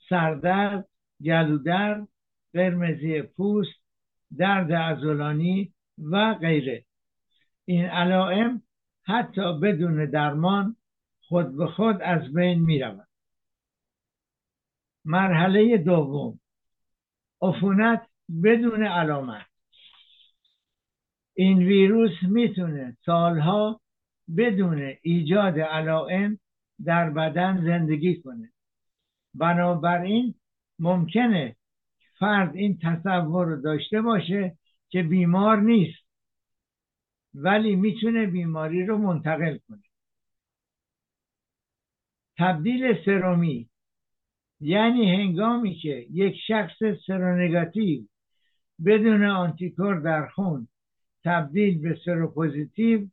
سردرد 0.09 0.87
گلودرد 1.23 2.07
قرمزی 2.53 3.21
پوست 3.21 3.79
درد 4.37 4.71
ازولانی 4.71 5.73
و 6.11 6.33
غیره 6.33 6.85
این 7.65 7.85
علائم 7.85 8.61
حتی 9.03 9.59
بدون 9.59 10.05
درمان 10.05 10.75
خود 11.21 11.57
به 11.57 11.67
خود 11.67 12.01
از 12.01 12.33
بین 12.33 12.59
می 12.59 12.79
رود. 12.79 13.08
مرحله 15.09 15.77
دوم. 15.77 16.39
عفونت 17.41 18.07
بدون 18.43 18.83
علامت. 18.83 19.45
این 21.33 21.57
ویروس 21.57 22.11
می‌تونه 22.21 22.97
سالها 23.05 23.81
بدون 24.37 24.93
ایجاد 25.01 25.59
علائم 25.59 26.39
در 26.85 27.09
بدن 27.09 27.61
زندگی 27.63 28.21
کنه. 28.21 28.51
بنابراین 29.33 30.35
ممکنه 30.79 31.55
فرد 32.19 32.55
این 32.55 32.79
تصور 32.83 33.45
رو 33.45 33.61
داشته 33.61 34.01
باشه 34.01 34.57
که 34.89 35.03
بیمار 35.03 35.61
نیست 35.61 36.05
ولی 37.33 37.75
می‌تونه 37.75 38.25
بیماری 38.25 38.85
رو 38.85 38.97
منتقل 38.97 39.57
کنه. 39.67 39.83
تبدیل 42.37 43.05
سرومی 43.05 43.69
یعنی 44.61 45.15
هنگامی 45.15 45.75
که 45.75 46.07
یک 46.11 46.35
شخص 46.47 46.77
séronégatif 47.07 48.03
بدون 48.85 49.25
anticorps 49.25 49.99
در 49.99 50.27
خون 50.27 50.67
تبدیل 51.23 51.81
به 51.81 51.99
séropositif 52.05 53.07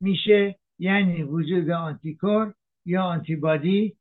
میشه 0.00 0.58
یعنی 0.78 1.22
وجود 1.22 1.70
anticorps 1.70 2.54
یا 2.84 3.02
آنتیبادی 3.02 3.96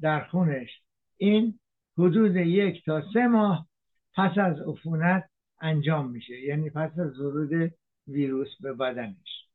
در 0.00 0.24
خونش. 0.24 0.82
این 1.16 1.58
حدود 1.98 2.36
یک 2.36 2.84
تا 2.84 3.02
سه 3.12 3.26
ماه 3.26 3.66
پس 4.14 4.38
از 4.38 4.60
عفونت 4.60 5.30
انجام 5.60 6.10
میشه 6.10 6.40
یعنی 6.40 6.70
پس 6.70 6.98
از 6.98 7.20
ورود 7.20 7.72
ویروس 8.06 8.48
به 8.60 8.72
بدنش. 8.72 9.48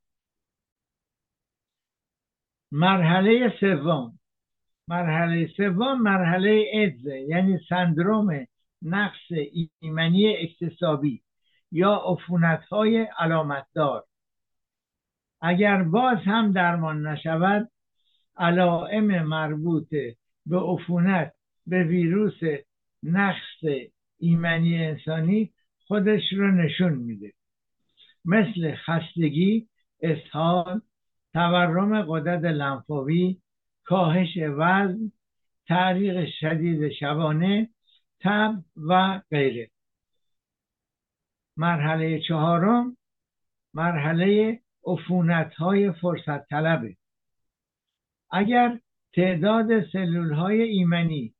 مرحله 2.71 3.53
سوم. 3.59 4.18
مرحله 4.89 5.47
سوم 5.47 6.01
مرحله 6.01 6.65
ادزه 6.73 7.19
یعنی 7.19 7.59
سندروم 7.69 8.47
نقص 8.81 9.31
ایمنی 9.81 10.35
اکتسابی 10.37 11.21
یا 11.71 11.95
عفونت 11.95 12.63
های 12.65 13.07
علامتدار. 13.19 14.03
اگر 15.41 15.83
باز 15.83 16.17
هم 16.17 16.51
درمان 16.51 17.07
نشود 17.07 17.71
علائم 18.37 19.23
مربوط 19.23 19.89
به 20.45 20.59
عفونت 20.59 21.33
به 21.67 21.83
ویروس 21.83 22.39
نقص 23.03 23.89
ایمنی 24.19 24.85
انسانی 24.85 25.53
خودش 25.87 26.33
رو 26.33 26.51
نشون 26.51 26.93
میده. 26.93 27.33
مثل 28.25 28.75
خستگی 28.75 29.67
اسهال 30.01 30.81
تورم 31.33 32.01
قدرت 32.01 32.43
لنفاوی 32.43 33.37
کاهش 33.89 34.37
وزن 34.37 35.11
تعریق 35.67 36.29
شدید 36.39 36.91
شبانه 36.91 37.69
تب 38.19 38.63
و 38.77 39.21
غیره. 39.31 39.69
مرحله 41.57 42.21
چهارم 42.27 42.97
مرحله 43.73 44.59
عفونت 44.85 45.53
های 45.53 45.91
فرصت 45.91 46.47
طلبه 46.47 46.95
اگر 48.31 48.79
تعداد 49.13 49.91
سلول 49.91 50.33
های 50.33 50.61
ایمنی 50.61 51.33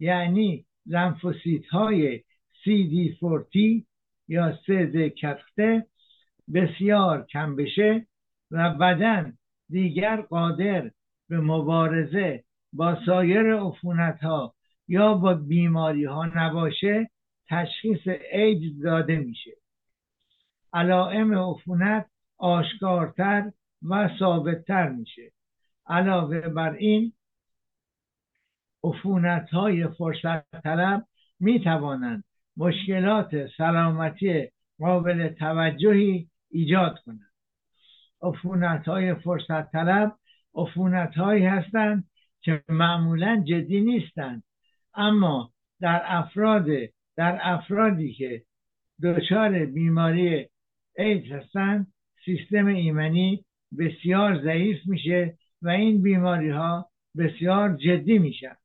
یعنی 0.00 0.66
لنفوسیت 0.86 1.66
های 1.66 2.22
CD40 2.64 3.82
یا 4.28 4.58
سد 4.66 5.08
کتخته 5.08 5.86
بسیار 6.54 7.26
کم 7.26 7.56
بشه 7.56 8.06
و 8.50 8.74
بدن 8.74 9.38
دیگر 9.68 10.20
قادر 10.20 10.90
به 11.28 11.40
مبارزه 11.40 12.44
با 12.72 12.98
سایر 13.06 13.54
عفونت 13.54 14.20
ها 14.20 14.54
یا 14.88 15.14
با 15.14 15.34
بیماری 15.34 16.04
ها 16.04 16.26
نباشه 16.26 17.10
تشخیص 17.48 18.00
ایدز 18.32 18.82
داده 18.82 19.16
میشه. 19.16 19.50
علائم 20.72 21.38
عفونت 21.38 22.06
آشکارتر 22.38 23.52
و 23.82 24.10
ثابتتر 24.18 24.88
میشه. 24.88 25.32
علاوه 25.86 26.40
بر 26.40 26.72
این 26.72 27.12
عفونت 28.84 29.48
های 29.48 29.88
فرصت 29.88 30.62
طلب 30.62 31.06
می 31.40 31.60
توانند 31.60 32.24
مشکلات 32.56 33.46
سلامتی 33.56 34.48
قابل 34.78 35.28
توجهی 35.28 36.28
ایجاد 36.50 36.98
کنند. 37.06 37.32
عفونت 38.22 38.88
های 38.88 39.14
فرصت 39.14 39.72
طلب 39.72 40.16
عفونت 40.58 41.14
هایی 41.14 41.44
هستند 41.44 42.04
که 42.40 42.62
معمولا 42.68 43.44
جدی 43.46 43.80
نیستند. 43.80 44.42
اما 44.94 45.52
در 45.80 46.02
افراد 46.04 46.66
در 47.16 47.38
افرادی 47.42 48.12
که 48.12 48.42
دچار 49.02 49.66
بیماری 49.66 50.48
ایدز 50.96 51.32
هستند 51.32 51.92
سیستم 52.24 52.66
ایمنی 52.66 53.44
بسیار 53.78 54.42
ضعیف 54.42 54.78
میشه 54.86 55.38
و 55.62 55.68
این 55.68 56.02
بیماری 56.02 56.50
ها 56.50 56.90
بسیار 57.16 57.76
جدی 57.76 58.18
میشن. 58.18 58.56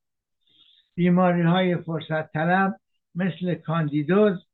بیماری 0.96 1.42
های 1.42 1.78
فرصت 1.78 2.32
طلب 2.32 2.76
مثل 3.16 3.56
کاندیدوز 3.56 4.46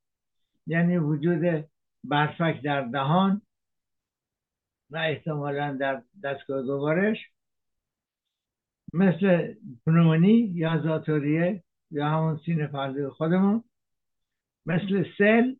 یعنی 0.67 0.97
وجود 0.97 1.65
برفک 2.03 2.61
در 2.61 2.81
دهان 2.81 3.41
و 4.89 4.97
احتمالا 4.97 5.77
در 5.79 6.03
دستگاه 6.23 6.63
گوارش 6.63 7.17
مثل 8.93 9.53
پنومونی 9.85 10.51
یا 10.55 10.81
زاتوریه 10.81 11.63
یا 11.91 12.09
همون 12.09 12.39
سینه 12.45 12.67
پرده 12.67 13.09
خودمون 13.09 13.63
مثل 14.65 15.05
سل 15.17 15.55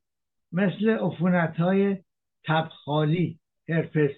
مثل 0.51 0.89
عفونت 0.89 1.55
های 1.55 1.97
تبخالی 2.43 3.39
هرپس. 3.69 4.11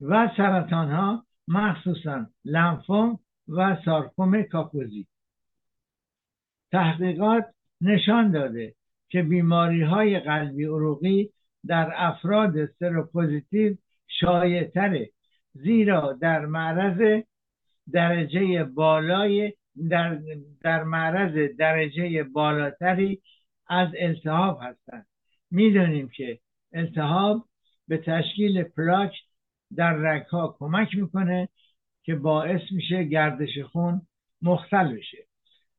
و 0.00 0.30
سرطان 0.36 0.90
ها 0.90 1.26
مخصوصا 1.48 2.26
لنفوم 2.44 3.18
و 3.48 3.76
سارکوم 3.84 4.42
کاپوزی 4.42 5.06
تحقیقات 6.72 7.44
نشان 7.80 8.30
داده 8.30 8.74
که 9.14 9.22
بیماری 9.22 9.82
های 9.82 10.20
قلبی 10.20 10.64
عروقی 10.64 11.30
در 11.66 11.92
افراد 11.96 12.66
سروپوزیتیو 12.66 13.76
شایع 14.06 14.70
زیرا 15.52 16.12
در 16.12 16.46
معرض 16.46 17.22
درجه 17.92 18.64
بالای 18.64 19.52
در, 19.90 20.18
در 20.62 20.82
معرض 20.82 21.56
درجه 21.58 22.22
بالاتری 22.22 23.22
از 23.66 23.88
التهاب 23.98 24.60
هستند. 24.62 25.06
می‌دونیم 25.50 26.08
که 26.08 26.38
التهاب 26.72 27.44
به 27.88 27.98
تشکیل 27.98 28.62
پلاک 28.62 29.12
در 29.76 29.92
رگها 29.92 30.56
کمک 30.58 30.94
می‌کنه 30.94 31.48
که 32.02 32.14
باعث 32.14 32.60
میشه 32.70 33.04
گردش 33.04 33.58
خون 33.58 34.06
مختل 34.42 34.96
بشه. 34.96 35.26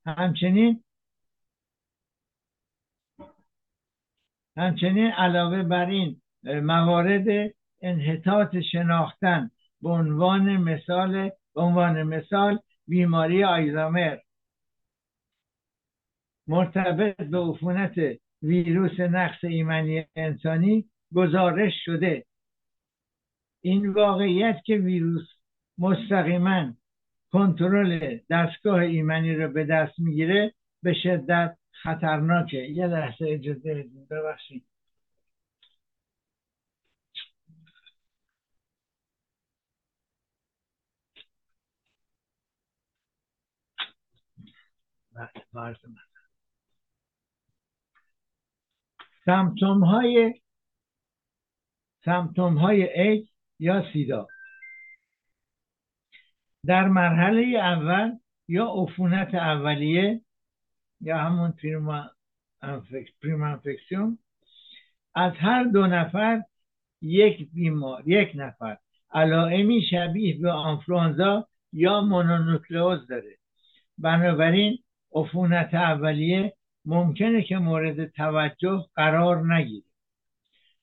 همچنین 0.05 0.83
همچنین 4.57 5.11
علاوه 5.11 5.63
بر 5.63 5.85
این 5.85 6.21
موارد 6.43 7.53
انحطاط 7.81 8.57
شناختن 8.71 9.51
به 9.81 9.89
عنوان 9.89 10.57
مثال 10.57 11.29
به 11.55 11.61
عنوان 11.61 12.03
مثال 12.03 12.59
بیماری 12.87 13.43
آیزامر. 13.43 14.17
مرتبط 16.47 17.17
به 17.17 17.37
عفونت 17.37 17.95
ویروس 18.41 18.99
نقص 18.99 19.43
ایمنی 19.43 20.05
انسانی 20.15 20.85
گزارش 21.15 21.73
شده. 21.85 22.25
این 23.61 23.89
واقعیت 23.89 24.61
که 24.65 24.75
ویروس 24.75 25.27
مستقیما 25.77 26.73
کنترل 27.31 28.17
دستگاه 28.29 28.79
ایمنی 28.79 29.35
رو 29.35 29.51
به 29.51 29.65
دست 29.65 29.99
می‌گیره 29.99 30.53
به 30.83 30.93
شدت 30.93 31.57
خطرناکه. 31.85 32.57
یه 32.57 32.87
لحظه 32.87 33.25
اجازه 33.29 33.85
ببخشید. 34.09 34.65
سمتوم 49.25 49.83
های 49.83 50.33
سمتوم 52.05 52.57
های 52.57 52.83
ایک 53.01 53.29
یا 53.59 53.83
سیدا 53.93 54.27
در 56.65 56.87
مرحله 56.87 57.57
اول 57.57 58.17
یا 58.47 58.65
عفونت 58.65 59.35
اولیه 59.35 60.24
یا 61.01 61.17
همون 61.17 61.51
پریما 61.51 62.11
انفکسیون. 62.61 64.17
از 65.15 65.33
هر 65.35 65.63
دو 65.63 65.87
نفر 65.87 66.41
یک 67.01 67.49
بیمار 67.53 68.03
یک 68.07 68.31
نفر. 68.35 68.77
علائمی 69.13 69.81
شبیه 69.81 70.41
به 70.41 70.51
آنفلانزا 70.51 71.47
یا 71.73 72.01
مونونوکلئوز 72.01 73.07
داره. 73.07 73.37
بنابراین 73.97 74.77
عفونت 75.13 75.73
اولیه 75.73 76.53
ممکنه 76.85 77.43
که 77.43 77.57
مورد 77.57 78.05
توجه 78.05 78.85
قرار 78.95 79.53
نگیره. 79.53 79.85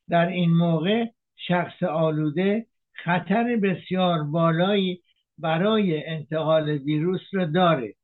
در 0.09 0.27
این 0.27 0.51
موقع 0.51 1.05
شخص 1.37 1.83
آلوده 1.83 2.67
خطر 2.93 3.57
بسیار 3.57 4.23
بالایی 4.23 5.03
برای 5.39 6.07
انتقال 6.07 6.69
ویروس 6.69 7.21
را 7.33 7.45
داره. 7.45 7.95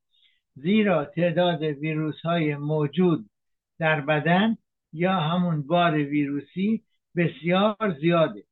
زیرا 0.63 1.05
تعداد 1.05 1.63
ویروس 1.63 2.21
های 2.21 2.57
موجود 2.57 3.31
در 3.79 4.01
بدن 4.01 4.57
یا 4.93 5.13
همون 5.13 5.67
بار 5.67 5.95
ویروسی 5.95 6.85
بسیار 7.17 7.97
زیاده. 8.01 8.45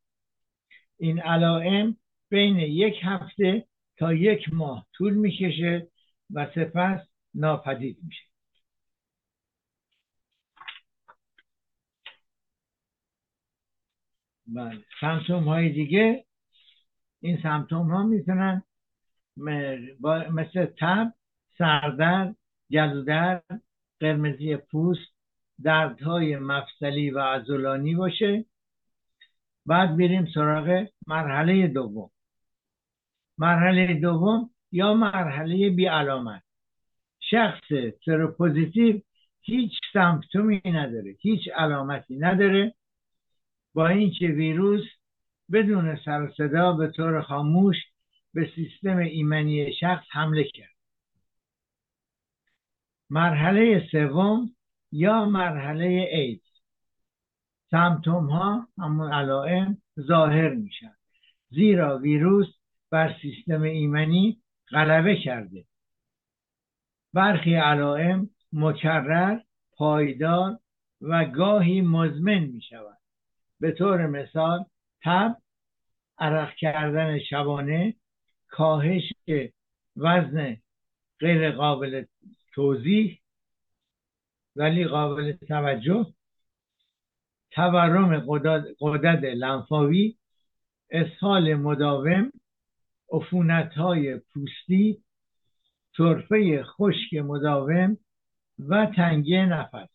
این 0.99 1.21
علائم 1.21 1.97
بین 2.31 2.59
یک 2.59 2.95
هفته 3.03 3.67
تا 3.97 4.15
یک 4.15 4.53
ماه 4.53 4.87
طول 4.95 5.15
می‌کشه 5.15 5.89
و 6.31 6.47
سپس 6.55 7.01
ناپدید 7.35 7.99
میشه. 8.03 8.23
بله 14.47 14.85
سمتوم 15.01 15.45
های 15.45 15.69
دیگه. 15.69 16.25
این 17.21 17.39
سمتوم 17.43 17.91
ها 17.91 18.03
می‌تونن 18.03 18.63
مثل 20.31 20.67
تب 20.67 21.13
سردرد 21.59 22.37
گلودرد 22.71 23.63
قرمزی 24.01 24.57
پوست 24.57 25.17
دردهای 25.63 26.37
مفصلی 26.37 27.11
و 27.11 27.19
عضلانی 27.19 27.95
باشه. 27.95 28.45
بعد 29.67 29.97
بریم 29.97 30.27
سراغ 30.35 30.87
مرحله 31.07 31.67
دوم. 31.67 32.11
مرحله 33.39 33.95
دوم 33.95 34.51
یا 34.73 34.95
مرحله 34.95 35.71
بی 35.71 35.87
علامت 35.87 36.43
شخص 37.21 37.65
سروپوزیتیو 38.05 39.01
هیچ 39.41 39.73
سمپتومی 39.93 40.63
نداره 40.65 41.17
هیچ 41.21 41.49
علامتی 41.49 42.17
نداره. 42.17 42.75
با 43.75 43.89
اینکه 43.89 44.27
ویروس 44.27 44.85
بدون 45.53 45.97
سر 46.05 46.33
صدا 46.37 46.73
به 46.73 46.89
طور 46.89 47.23
خاموش 47.23 47.77
به 48.35 48.51
سیستم 48.55 48.97
ایمنی 48.97 49.73
شخص 49.73 50.05
حمله 50.11 50.45
کرد. 50.45 50.76
مرحله 53.11 53.89
سوم 53.91 54.51
یا 54.93 55.25
مرحله 55.25 56.09
ایدز. 56.13 56.61
سمتوم 57.71 58.27
ها 58.27 58.69
همون 58.79 59.13
علائم 59.13 59.83
ظاهر 60.01 60.49
میشن. 60.49 60.95
زیرا 61.51 61.99
ویروس 61.99 62.47
بر 62.91 63.17
سیستم 63.23 63.63
ایمنی 63.63 64.43
غلبه 64.71 65.17
کرده. 65.17 65.65
برخی 67.13 67.55
علائم 67.55 68.31
مکرر 68.53 69.39
پایدار 69.73 70.59
و 71.01 71.25
گاهی 71.25 71.81
مزمن 71.81 72.39
می 72.39 72.61
شود 72.61 72.99
به 73.61 73.73
طور 73.73 74.07
مثال 74.07 74.65
تب 75.03 75.37
عرق 76.19 76.55
کردن 76.55 77.19
شبانه 77.19 77.95
کاهش 78.49 79.13
وزن 79.97 80.57
غیر 81.21 81.51
قابل 81.51 82.05
توضیح 82.57 83.21
ولی 84.57 84.85
قابل 84.85 85.33
توجه. 85.33 86.07
تورم 87.51 88.27
قدرت 88.81 89.25
لنفاوی 89.25 90.17
اسهال 90.91 91.55
مداوم 91.55 92.33
عفونت 93.13 93.73
های 93.73 94.19
پوستی 94.19 95.05
طرفه 95.97 96.63
خشک 96.63 97.15
مداوم 97.15 97.99
و 98.59 98.87
تنگی 98.97 99.37
نفس. 99.37 99.91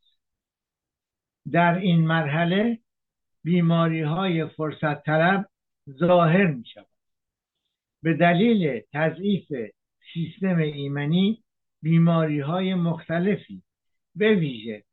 در 1.51 1.75
این 1.77 2.07
مرحله 2.07 2.79
بیماری 3.43 4.01
های 4.01 4.47
فرصت 4.47 5.03
طلب 5.03 5.49
ظاهر 5.89 6.47
می 6.47 6.65
شود 6.65 6.87
به 8.03 8.13
دلیل 8.13 8.81
تضعیف 8.93 9.47
سیستم 10.13 10.57
ایمنی 10.57 11.43
بیماری 11.81 12.39
های 12.39 12.75
مختلفی 12.75 13.63
به 14.15 14.35
ویژه 14.35 14.83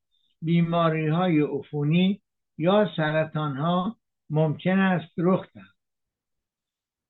بیماری 0.42 1.08
های 1.08 1.40
عفونی 1.40 2.22
یا 2.58 2.90
سرطان 2.96 3.56
ها 3.56 3.96
ممکن 4.30 4.78
است 4.78 5.12
رخ 5.18 5.52
دهد. 5.54 5.64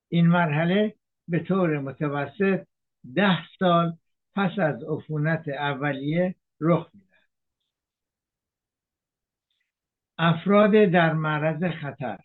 این 0.09 0.27
مرحله 0.27 0.95
به 1.27 1.39
طور 1.39 1.79
متوسط 1.79 2.67
ده 3.15 3.37
سال 3.59 3.97
پس 4.35 4.59
از 4.59 4.83
عفونت 4.83 5.47
اولیه 5.47 6.35
رخ 6.61 6.89
می‌دهد. 6.93 7.29
افراد 10.17 10.71
در 10.71 11.13
معرض 11.13 11.63
خطر 11.63 12.19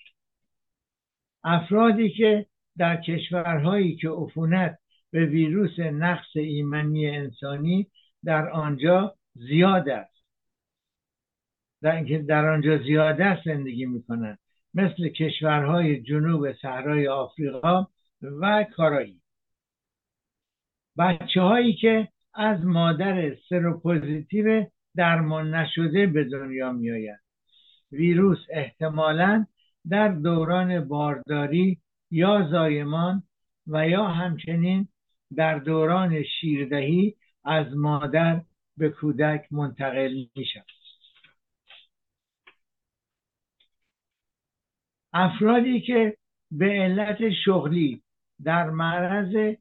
افرادی 1.44 2.10
که 2.10 2.46
در 2.76 2.96
کشورهایی 2.96 3.96
که 3.96 4.08
عفونت 4.08 4.78
به 5.14 5.26
ویروس 5.26 5.78
نقص 5.78 6.36
ایمنی 6.36 7.10
انسانی 7.10 7.86
در 8.24 8.50
آنجا 8.50 9.14
زیاد 9.34 9.88
است. 9.88 10.24
در 11.82 11.96
اینکه 11.96 12.18
در 12.18 12.48
آنجا 12.48 12.78
زیاد 12.78 13.20
است 13.20 13.44
زندگی 13.44 13.86
می‌کنند 13.86 14.38
مثل 14.74 15.08
کشورهای 15.08 16.00
جنوب 16.00 16.52
صحرای 16.52 17.08
آفریقا 17.08 17.86
و 18.22 18.66
کارایی. 18.76 19.20
بچه 20.98 21.40
هایی 21.40 21.74
که 21.74 22.08
از 22.34 22.64
مادر 22.64 23.34
سروپوزیتیو 23.48 24.66
درمان 24.96 25.54
نشده 25.54 26.06
به 26.06 26.24
دنیا 26.24 26.72
میآیند. 26.72 27.20
ویروس 27.92 28.38
احتمالا 28.50 29.46
در 29.88 30.08
دوران 30.08 30.88
بارداری 30.88 31.78
یا 32.10 32.48
زایمان 32.50 33.22
و 33.66 33.88
یا 33.88 34.04
همچنین 34.04 34.88
در 35.34 35.58
دوران 35.58 36.22
شیردهی 36.22 37.16
از 37.44 37.76
مادر 37.76 38.42
به 38.76 38.88
کودک 38.88 39.46
منتقل 39.50 40.24
می 40.36 40.44
شود 40.44 40.64
افرادی 45.12 45.80
که 45.80 46.16
به 46.50 46.66
علت 46.66 47.30
شغلی 47.44 48.02
در 48.44 48.70
معرض 48.70 49.56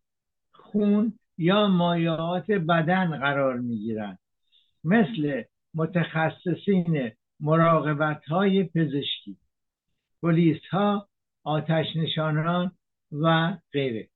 خون 0.52 1.20
یا 1.38 1.68
مایعات 1.68 2.52
بدن 2.52 3.20
قرار 3.20 3.60
می 3.60 3.78
گیرند 3.78 4.20
مثل 4.84 5.44
متخصصین 5.74 7.12
مراقبت 7.40 8.24
های 8.26 8.64
پزشکی 8.64 9.38
پلیس 10.22 10.62
ها 10.72 11.08
آتش 11.44 11.86
نشانان 11.96 12.72
و 13.12 13.58
غیره. 13.74 14.13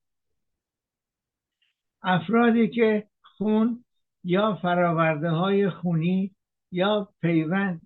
افرادی 2.03 2.67
که 2.67 3.07
خون 3.21 3.83
یا 4.23 4.59
فراورده 4.61 5.29
های 5.29 5.69
خونی 5.69 6.35
یا 6.71 7.09
پیوند 7.21 7.81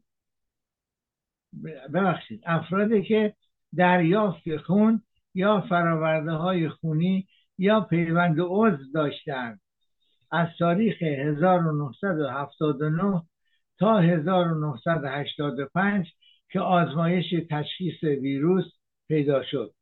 ببخشید 1.93 2.43
افرادی 2.45 3.03
که 3.03 3.35
دریافت 3.75 4.57
خون 4.57 5.01
یا 5.33 5.61
فراورده 5.61 6.31
های 6.31 6.69
خونی 6.69 7.27
یا 7.57 7.81
پیوند 7.81 8.39
عضو 8.39 8.91
داشتند 8.93 9.61
از 10.31 10.47
تاریخ 10.59 11.01
1979 11.01 13.21
تا 13.79 13.99
1985 13.99 16.13
که 16.49 16.59
آزمایش 16.59 17.25
تشخیص 17.49 18.03
ویروس 18.03 18.65
پیدا 19.07 19.43
شد. 19.43 19.73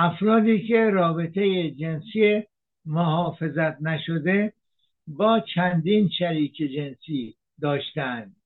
افرادی 0.00 0.68
که 0.68 0.90
رابطه 0.90 1.70
جنسی 1.70 2.42
محافظت 2.84 3.82
نشده 3.82 4.52
با 5.06 5.40
چندین 5.54 6.08
شریک 6.18 6.56
جنسی 6.56 7.36
داشتند. 7.60 8.36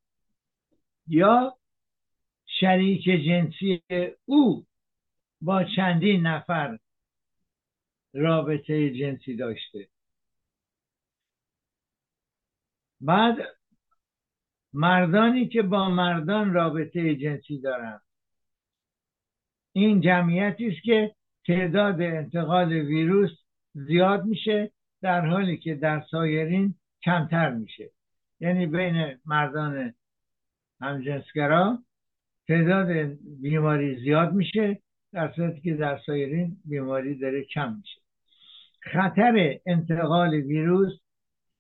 یا 1.07 1.59
شریک 2.47 3.05
جنسی 3.05 3.83
او 4.25 4.67
با 5.41 5.65
چندین 5.65 6.27
نفر 6.27 6.79
رابطه 8.13 8.91
جنسی 8.91 9.37
داشته. 9.37 9.89
بعد 13.01 13.37
مردانی 14.73 15.49
که 15.49 15.63
با 15.63 15.89
مردان 15.89 16.53
رابطه 16.55 17.15
جنسی 17.17 17.61
دارند. 17.61 18.03
این 19.73 20.01
جمعیتی 20.01 20.67
است 20.67 20.83
که 20.83 21.15
تعداد 21.47 22.01
انتقال 22.01 22.73
ویروس 22.73 23.31
زیاد 23.75 24.25
میشه 24.25 24.71
در 25.03 25.27
حالی 25.27 25.57
که 25.57 25.75
در 25.75 26.03
سایرین 26.11 26.75
کمتر 27.05 27.51
میشه. 27.51 27.91
یعنی 28.41 28.67
بین 28.67 29.19
مردان 29.27 29.95
همجنسگرا 30.81 31.79
تعداد 32.49 33.17
بیماری 33.41 33.97
زیاد 33.97 34.33
میشه 34.33 34.79
در 35.13 35.33
صورتی 35.33 35.61
که 35.61 35.75
در 35.75 35.99
سایرین 36.07 36.57
بیماری 36.65 37.19
داره 37.19 37.45
کم 37.45 37.77
میشه. 37.77 38.01
خطر 38.81 39.59
انتقال 39.67 40.35
ویروس 40.35 40.93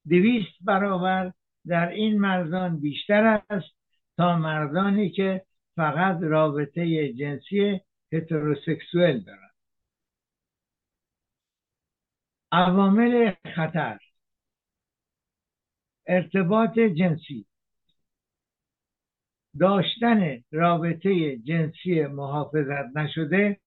دویست 0.08 0.52
برابر 0.60 1.32
در 1.66 1.88
این 1.88 2.20
مردان 2.20 2.80
بیشتر 2.80 3.42
است 3.50 3.76
تا 4.16 4.38
مردانی 4.38 5.10
که 5.10 5.42
فقط 5.76 6.18
رابطه 6.22 7.12
جنسی 7.12 7.80
هتروسکسوال 8.12 9.20
دارند. 9.20 9.41
عوامل 12.52 13.32
خطر 13.54 13.98
ارتباط 16.06 16.78
جنسی 16.78 17.46
داشتن 19.60 20.44
رابطه 20.50 21.36
جنسی 21.36 22.06
محافظت 22.06 22.96
نشده 22.96 23.60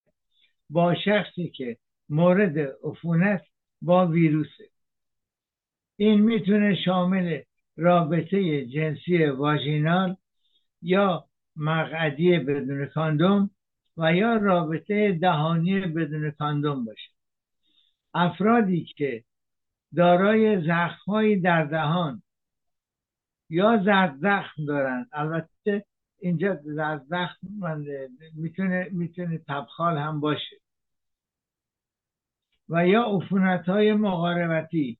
با 0.69 0.95
شخصی 0.95 1.49
که 1.49 1.77
مورد 2.09 2.57
عفونت 2.83 3.45
با 3.81 4.07
ویروسه. 4.07 4.69
این 5.97 6.21
می‌تونه 6.21 6.75
شامل 6.85 7.41
رابطه 7.77 8.65
جنسی 8.65 9.25
واژینال 9.25 10.15
یا 10.81 11.25
مقعدی 11.55 12.39
بدون 12.39 12.85
کاندوم 12.85 13.49
و 13.97 14.13
یا 14.13 14.37
رابطه 14.37 15.11
دهانی 15.11 15.79
بدون 15.79 16.31
کاندوم 16.31 16.85
باشه. 16.85 17.14
افرادی 18.15 18.85
که 18.85 19.23
دارای 19.95 20.61
زخمهایی 20.61 21.39
در 21.39 21.63
دهان 21.63 22.21
یا 23.49 23.81
زرد 23.85 24.15
زخم 24.15 24.65
دارن 24.65 25.07
البته 25.13 25.85
اینجا 26.19 26.59
زرد 26.63 27.03
زخم 27.03 27.47
می‌تونه 28.35 28.89
می‌تونه 28.91 29.37
تبخال 29.37 29.97
هم 29.97 30.19
باشه. 30.19 30.55
و 32.69 32.87
یا 32.87 33.03
عفونت 33.03 33.69
های 33.69 33.93
مقاربتی 33.93 34.97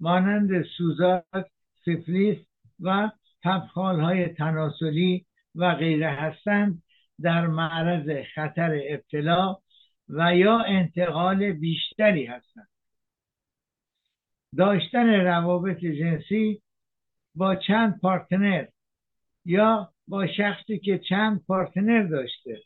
مانند 0.00 0.62
سوزاک 0.62 1.46
سفلیس 1.84 2.38
و 2.80 3.10
تبخال 3.42 4.00
های 4.00 4.28
تناسلی 4.28 5.26
و 5.54 5.74
غیره 5.74 6.10
هستند 6.10 6.82
در 7.20 7.46
معرض 7.46 8.24
خطر 8.34 8.80
ابتلا 8.88 9.56
و 10.08 10.36
یا 10.36 10.58
انتقال 10.58 11.52
بیشتری 11.52 12.26
هستند. 12.26 12.68
داشتن 14.56 15.06
روابط 15.06 15.78
جنسی 15.78 16.62
با 17.34 17.56
چند 17.56 18.00
پارتنر 18.00 18.66
یا 19.44 19.92
با 20.08 20.26
شخصی 20.26 20.78
که 20.78 20.98
چند 20.98 21.44
پارتنر 21.46 22.02
داشته 22.02 22.62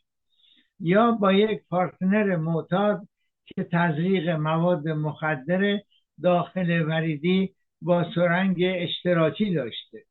یا 0.79 1.11
با 1.11 1.33
یک 1.33 1.63
پارتنر 1.69 2.35
معتاد 2.35 3.07
که 3.45 3.63
تزریق 3.63 4.29
مواد 4.29 4.87
مخدر 4.87 5.79
داخل 6.21 6.81
وریدی 6.81 7.55
با 7.81 8.11
سرنگ 8.15 8.63
اشتراکی 8.63 9.53
داشته. 9.53 10.05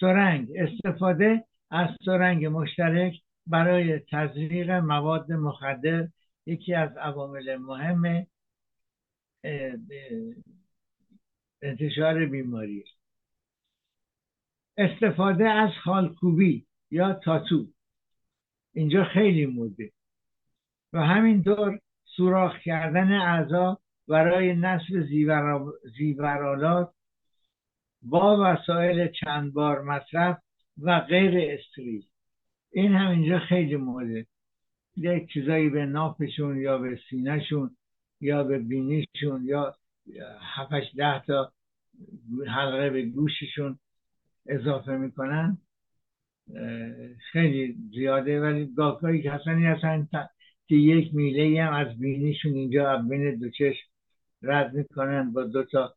سرنگ 0.00 0.48
استفاده 0.56 1.44
از 1.70 1.88
سرنگ 2.04 2.46
مشترک 2.46 3.23
برای 3.46 3.98
تزریق 3.98 4.70
مواد 4.70 5.32
مخدر 5.32 6.08
یکی 6.46 6.74
از 6.74 6.96
عوامل 6.96 7.56
مهم 7.56 8.26
انتشار 11.62 12.26
بیماری 12.26 12.84
استفاده 14.76 15.48
از 15.48 15.70
خالکوبی 15.84 16.66
یا 16.90 17.12
تاتو. 17.12 17.66
اینجا 18.72 19.04
خیلی 19.04 19.46
موده 19.46 19.92
و 20.92 21.00
همینطور 21.00 21.80
سوراخ 22.04 22.58
کردن 22.58 23.12
اعضا 23.12 23.78
برای 24.08 24.54
نصب 24.54 25.06
زیورالات 25.96 26.94
با 28.02 28.36
وسایل 28.40 29.08
چند 29.08 29.52
بار 29.52 29.82
مصرف 29.82 30.38
و 30.82 31.00
غیر 31.00 31.58
استریل 31.58 32.06
این 32.74 32.92
هم 32.92 33.10
اینجا 33.10 33.38
خیلی 33.38 33.76
موده 33.76 34.26
یک 34.96 35.32
چیزایی 35.32 35.68
به 35.68 35.86
نافشون 35.86 36.58
یا 36.60 36.78
به 36.78 36.98
سینهشون 37.10 37.76
یا 38.20 38.44
به 38.44 38.58
بینیشون 38.58 39.44
یا 39.44 39.76
هفتش 40.56 40.84
ده 40.96 41.22
تا 41.26 41.52
حلقه 42.46 42.90
به 42.90 43.02
گوششون 43.02 43.78
اضافه 44.46 44.96
می‌کنن. 44.96 45.58
خیلی 47.32 47.76
زیاده 47.94 48.40
ولی 48.40 48.74
گاهگاهی 48.76 49.22
کسانی 49.22 49.66
هستن 49.66 50.08
که 50.66 50.74
یک 50.74 51.14
میله 51.14 51.62
هم 51.62 51.72
از 51.72 51.98
بینیشون 51.98 52.52
اینجا 52.52 52.96
بین 52.96 53.34
دو 53.34 53.50
چشم 53.50 53.88
رد 54.42 54.74
می‌کنن 54.74 55.32
با 55.32 55.44
دو 55.44 55.64
تا 55.64 55.94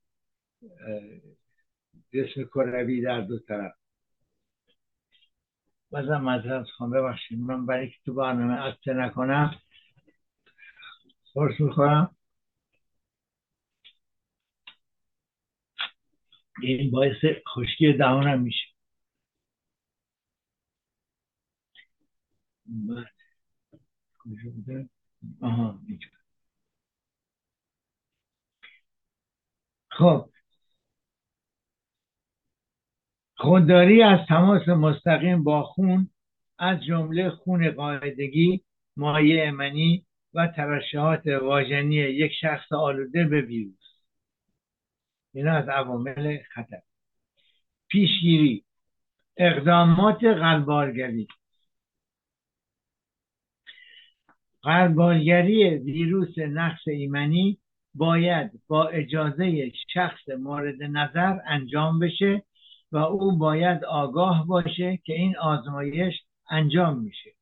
جسم 2.14 2.44
کروی 2.44 3.02
در 3.02 3.22
دو 3.22 3.40
طرف. 3.40 3.77
بازم 5.92 6.18
مذرد 6.22 6.66
خواهم 6.78 6.92
ببخشید. 6.92 7.40
من 7.40 7.66
برای 7.66 7.90
که 7.90 7.98
تو 8.06 8.14
برنامه 8.14 8.54
اصته 8.54 8.94
نکنم 8.94 9.56
فرس 11.34 11.60
می‌خورم. 11.60 12.16
این 16.64 16.92
باعث 16.92 17.16
خشکی 17.56 17.94
دهانم 17.94 18.42
میشه. 18.42 18.68
خب. 29.90 30.30
خودداری 33.40 34.04
از 34.04 34.20
تماس 34.28 34.68
مستقیم 34.68 35.44
با 35.44 35.64
خون 35.64 36.10
از 36.60 36.84
جمله 36.84 37.30
خون 37.30 37.72
قاعدگی 37.72 38.64
مایع 38.98 39.48
امنی 39.48 40.06
و 40.34 40.48
ترشحات 40.48 41.28
واژنی 41.28 41.96
یک 41.96 42.32
شخص 42.42 42.74
آلوده 42.74 43.24
به 43.24 43.42
ویروس. 43.42 44.02
اینا 45.34 45.54
از 45.54 45.70
عوامل 45.70 46.38
خطر. 46.54 46.82
پیشگیری 47.88 48.64
اقدامات 49.38 50.24
قلبالگری 50.24 51.28
قلبالگری 54.62 55.70
ویروس 55.70 56.38
نقص 56.38 56.88
ایمنی 56.88 57.58
باید 57.96 58.52
با 58.68 58.88
اجازه 58.88 59.72
شخص 59.94 60.30
مورد 60.40 60.84
نظر 60.84 61.40
انجام 61.46 62.00
بشه 62.00 62.44
و 62.92 62.98
او 62.98 63.38
باید 63.38 63.86
آگاه 63.86 64.48
باشه 64.48 64.98
که 65.04 65.14
این 65.14 65.38
آزمایش 65.38 66.16
انجام 66.50 67.00
میشه. 67.00 67.36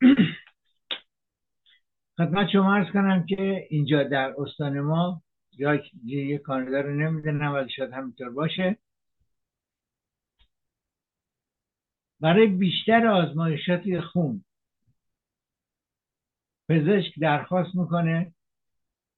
خدمت 2.18 2.48
شما 2.52 2.74
ارز 2.74 2.92
کنم 2.92 3.26
که 3.26 3.66
اینجا 3.70 4.02
در 4.02 4.34
استان 4.38 4.80
ما 4.80 5.22
یا 5.58 5.82
یک 6.04 6.42
کانادا 6.42 6.80
رو 6.80 6.94
نمی‌دونم 6.94 7.52
ولی 7.52 7.70
شاید 7.70 7.92
همینطور 7.92 8.30
باشه. 8.30 8.78
برای 12.20 12.46
بیشتر 12.46 13.06
آزمایشات 13.06 14.00
خون. 14.00 14.44
پزشک 16.68 17.18
درخواست 17.20 17.74
می‌کنه 17.74 18.34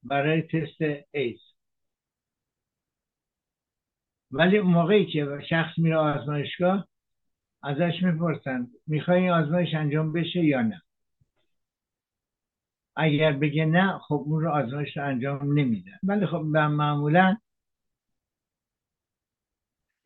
برای 0.02 0.42
تست 0.42 1.06
ایز 1.10 1.49
ولی 4.30 4.58
اون 4.58 4.72
موقعی 4.72 5.06
که 5.06 5.26
شخص 5.48 5.78
میره 5.78 5.96
آزمایشگاه 5.96 6.88
ازش 7.62 8.02
می‌پرسن 8.02 8.68
می‌خوای 8.86 9.20
این 9.20 9.30
آزمایش 9.30 9.74
انجام 9.74 10.12
بشه 10.12 10.44
یا 10.44 10.62
نه؟ 10.62 10.82
اگر 12.96 13.32
بگه 13.32 13.64
نه 13.64 13.98
خب 13.98 14.22
اون 14.26 14.42
رو 14.42 14.50
آزمایش 14.50 14.96
رو 14.96 15.04
انجام 15.04 15.58
نمیدن 15.58 15.98
ولی 16.02 16.26
خب 16.26 16.36
معمولا 16.36 17.36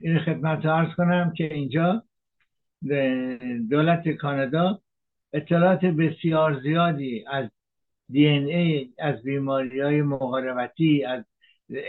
این 0.00 0.18
خدمت 0.18 0.66
ارز 0.66 0.94
کنم 0.94 1.32
که 1.36 1.54
اینجا 1.54 2.02
دولت 3.70 4.08
کانادا 4.08 4.80
اطلاعات 5.32 5.84
بسیار 5.84 6.60
زیادی 6.62 7.24
از 7.30 7.50
دی 8.08 8.26
این 8.26 8.46
ای 8.46 8.92
از 8.98 9.22
بیماری 9.22 9.80
های 9.80 10.02
مقاربتی 10.02 11.04
از 11.04 11.24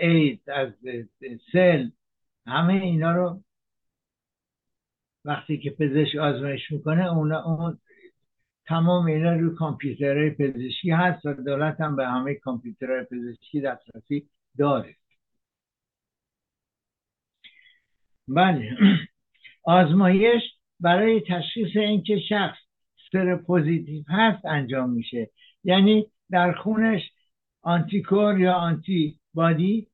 اید 0.01 0.49
از 0.49 0.69
سل 1.51 1.89
همه 2.47 2.73
اینا 2.73 3.11
رو 3.11 3.43
وقتی 5.25 5.57
که 5.57 5.69
پزشک 5.69 6.15
آزمایش 6.15 6.71
می‌کنه 6.71 7.11
اون, 7.11 7.31
اون 7.31 7.79
تمام 8.65 9.05
اینا 9.05 9.33
روی 9.33 9.55
کامپیوترهای 9.55 10.29
پزشکی 10.29 10.91
هست 10.91 11.25
و 11.25 11.33
دولت 11.33 11.81
هم 11.81 11.95
به 11.95 12.07
همه 12.07 12.35
کامپیوترهای 12.35 13.03
پزشکی 13.03 13.61
دسترسی 13.61 14.29
داره. 14.57 14.95
بله. 18.27 18.77
آزمایش 19.63 20.43
برای 20.79 21.21
تشخیص 21.21 21.75
اینکه 21.75 22.19
شخص 22.29 22.57
séropositif 23.11 24.03
هست 24.09 24.45
انجام 24.45 24.89
میشه. 24.89 25.29
یعنی 25.63 26.11
در 26.29 26.53
خونش 26.53 27.01
anticorps 27.61 28.39
یا 28.39 28.53
آنتی 28.53 29.19
بادی 29.33 29.87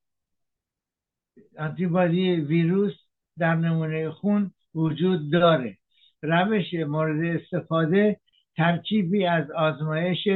آنتی 1.58 1.88
بادی 1.88 2.36
ویروس 2.36 2.94
در 3.38 3.56
نمونه 3.56 4.12
خون 4.12 4.52
وجود 4.76 5.32
داره. 5.32 5.78
روش 6.22 6.74
مورد 6.74 7.42
استفاده 7.42 8.20
ترکیبی 8.58 9.26
از 9.26 9.52
آزمایش 9.52 10.28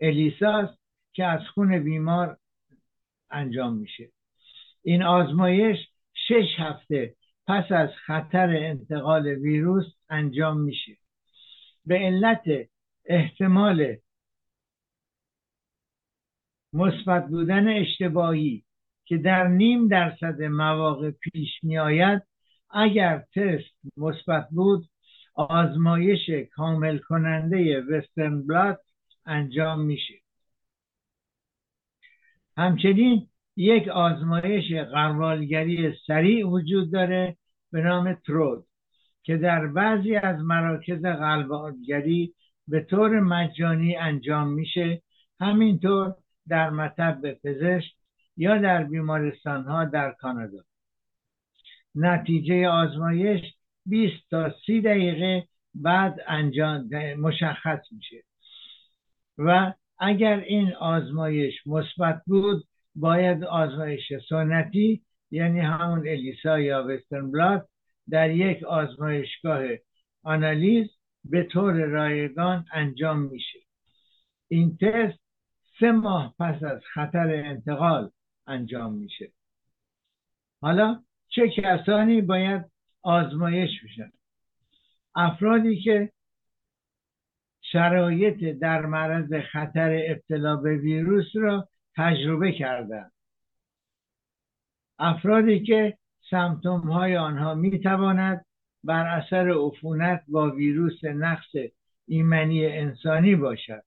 ELISA 0.00 0.57
س 0.57 0.68
که 1.12 1.24
از 1.24 1.40
خون 1.54 1.84
بیمار 1.84 2.36
انجام 3.30 3.76
میشه. 3.76 4.10
این 4.82 5.02
آزمایش 5.02 5.78
شش 6.14 6.48
هفته 6.58 7.14
پس 7.46 7.72
از 7.72 7.90
خطر 8.06 8.56
انتقال 8.56 9.26
ویروس 9.26 9.86
انجام 10.08 10.60
میشه. 10.60 10.96
به 11.86 11.94
علت 11.94 12.68
احتمال 13.04 13.96
مثبت 16.72 17.28
بودن 17.28 17.68
اشتباهی 17.68 18.64
که 19.04 19.16
در 19.18 19.48
نیم 19.48 19.88
درصد 19.88 20.42
مواقع 20.42 21.10
پیش 21.10 21.50
می 21.62 21.78
آید 21.78 22.22
اگر 22.70 23.24
تست 23.34 23.96
مثبت 23.96 24.48
بود 24.50 24.88
آزمایش 25.34 26.30
کامل 26.54 26.98
کننده 26.98 27.80
وسترن 27.80 28.46
بلاد 28.46 28.80
انجام 29.26 29.80
میشه 29.80 30.14
همچنین 32.56 33.28
یک 33.56 33.88
آزمایش 33.88 34.72
قربالگری 34.72 35.92
سریع 36.06 36.48
وجود 36.48 36.92
داره 36.92 37.36
به 37.72 37.80
نام 37.80 38.12
ترود 38.14 38.66
که 39.22 39.36
در 39.36 39.66
بعضی 39.66 40.16
از 40.16 40.40
مراکز 40.40 41.02
قربالگری 41.02 42.34
به 42.68 42.80
طور 42.80 43.20
مجانی 43.20 43.96
انجام 43.96 44.48
میشه 44.48 45.02
همینطور 45.40 46.14
در 46.48 46.70
مطب 46.70 47.20
پزشک 47.32 47.92
یا 48.36 48.58
در 48.58 48.84
بیمارستان 48.84 49.64
ها 49.64 49.84
در 49.84 50.10
کانادا. 50.10 50.64
نتیجه 51.94 52.68
آزمایش 52.68 53.40
20 53.86 54.30
تا 54.30 54.54
30 54.66 54.80
دقیقه 54.80 55.48
بعد 55.74 56.20
انجام 56.26 56.88
مشخص 57.18 57.80
میشه. 57.92 58.22
و 59.38 59.72
اگر 59.98 60.40
این 60.40 60.74
آزمایش 60.74 61.66
مثبت 61.66 62.22
بود 62.26 62.64
باید 62.94 63.44
آزمایش 63.44 64.12
سنتی 64.28 65.02
یعنی 65.30 65.60
همون 65.60 65.98
الیسا 65.98 66.60
یا 66.60 66.86
وسترن 66.88 67.30
بلاد 67.30 67.68
در 68.10 68.30
یک 68.30 68.64
آزمایشگاه 68.64 69.62
آنالیز 70.22 70.86
به 71.24 71.42
طور 71.42 71.72
رایگان 71.72 72.64
انجام 72.72 73.18
میشه. 73.18 73.58
این 74.48 74.76
تست 74.76 75.18
سه 75.80 75.92
ماه 75.92 76.34
پس 76.38 76.62
از 76.62 76.80
خطر 76.94 77.42
انتقال 77.44 78.10
انجام 78.46 78.94
میشه. 78.94 79.32
حالا 80.60 81.02
چه 81.28 81.48
کسانی 81.48 82.20
باید 82.20 82.64
آزمایش 83.02 83.70
بشن؟ 83.84 84.12
افرادی 85.14 85.80
که 85.80 86.12
شرایط 87.60 88.58
در 88.58 88.86
معرض 88.86 89.32
خطر 89.52 90.02
ابتلا 90.08 90.56
به 90.56 90.76
ویروس 90.76 91.26
را 91.34 91.68
تجربه 91.96 92.52
کردند 92.52 93.12
افرادی 94.98 95.62
که 95.62 95.98
سمتوم 96.30 96.80
های 96.80 97.16
آنها 97.16 97.54
می 97.54 97.80
تواند 97.80 98.44
بر 98.84 99.06
اثر 99.06 99.50
عفونت 99.66 100.24
با 100.28 100.50
ویروس 100.50 101.04
نقص 101.04 101.54
ایمنی 102.06 102.66
انسانی 102.66 103.36
باشد. 103.36 103.82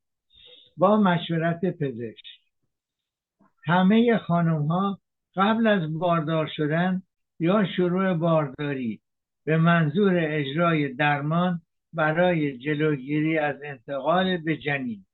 با 0.78 0.98
مشورت 0.98 1.66
پزشک. 1.66 2.26
همه 3.68 4.18
خانم 4.18 4.68
ها 4.68 5.00
قبل 5.36 5.68
از 5.68 6.00
باردار 6.00 6.50
شدن 6.56 7.02
یا 7.40 7.66
شروع 7.76 8.14
بارداری 8.14 9.02
به 9.44 9.58
منظور 9.58 10.14
اجرای 10.18 10.94
درمان 10.94 11.62
برای 11.94 12.58
جلوگیری 12.58 13.38
از 13.38 13.56
انتقال 13.64 14.38
به 14.38 14.58
جنین. 14.58 15.06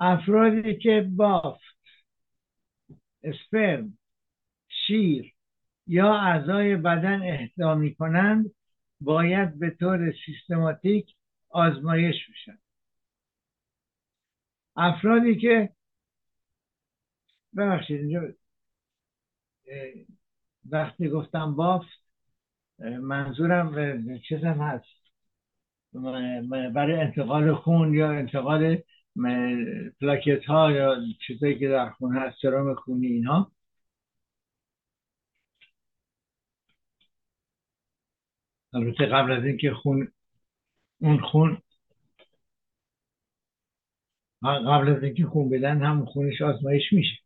افرادی 0.00 0.76
که 0.76 1.10
بافت 1.16 1.78
اسپرم 3.22 3.98
شیر 4.68 5.34
یا 5.86 6.14
اعضای 6.14 6.76
بدن 6.76 7.22
اهدا 7.22 7.74
می 7.74 7.94
کنند 7.94 8.50
باید 9.00 9.58
به 9.58 9.70
طور 9.70 10.14
سیستماتیک 10.26 11.14
آزمایش 11.48 12.16
بشن. 12.30 12.58
افرادی 14.76 15.36
که 15.36 15.70
ببخشید 17.56 18.00
اینجا 18.00 18.20
وقتی 20.70 21.08
گفتم 21.08 21.54
بافت 21.56 21.88
منظورم 23.02 23.74
چیزم 24.28 24.60
هست. 24.60 24.84
برای 26.74 26.94
انتقال 27.00 27.54
خون 27.54 27.94
یا 27.94 28.10
انتقال 28.12 28.82
پلاکت 30.00 30.44
ها 30.44 30.72
یا 30.72 30.96
چیزایی 31.26 31.58
که 31.58 31.68
در 31.68 31.90
خون 31.90 32.16
هست 32.16 32.36
سرام 32.42 32.74
خونی 32.74 33.06
اینا. 33.06 33.52
البته 38.72 39.06
قبل 39.06 39.32
از 39.32 39.44
اینکه 39.44 39.72
خون 39.74 40.12
اون 41.00 41.20
خون 41.20 41.62
قبل 44.42 44.88
از 44.96 45.02
اینکه 45.02 45.24
خون 45.26 45.50
بدن 45.50 45.82
هم 45.82 46.04
خونش 46.06 46.42
آزمایش 46.42 46.92
میشه. 46.92 47.19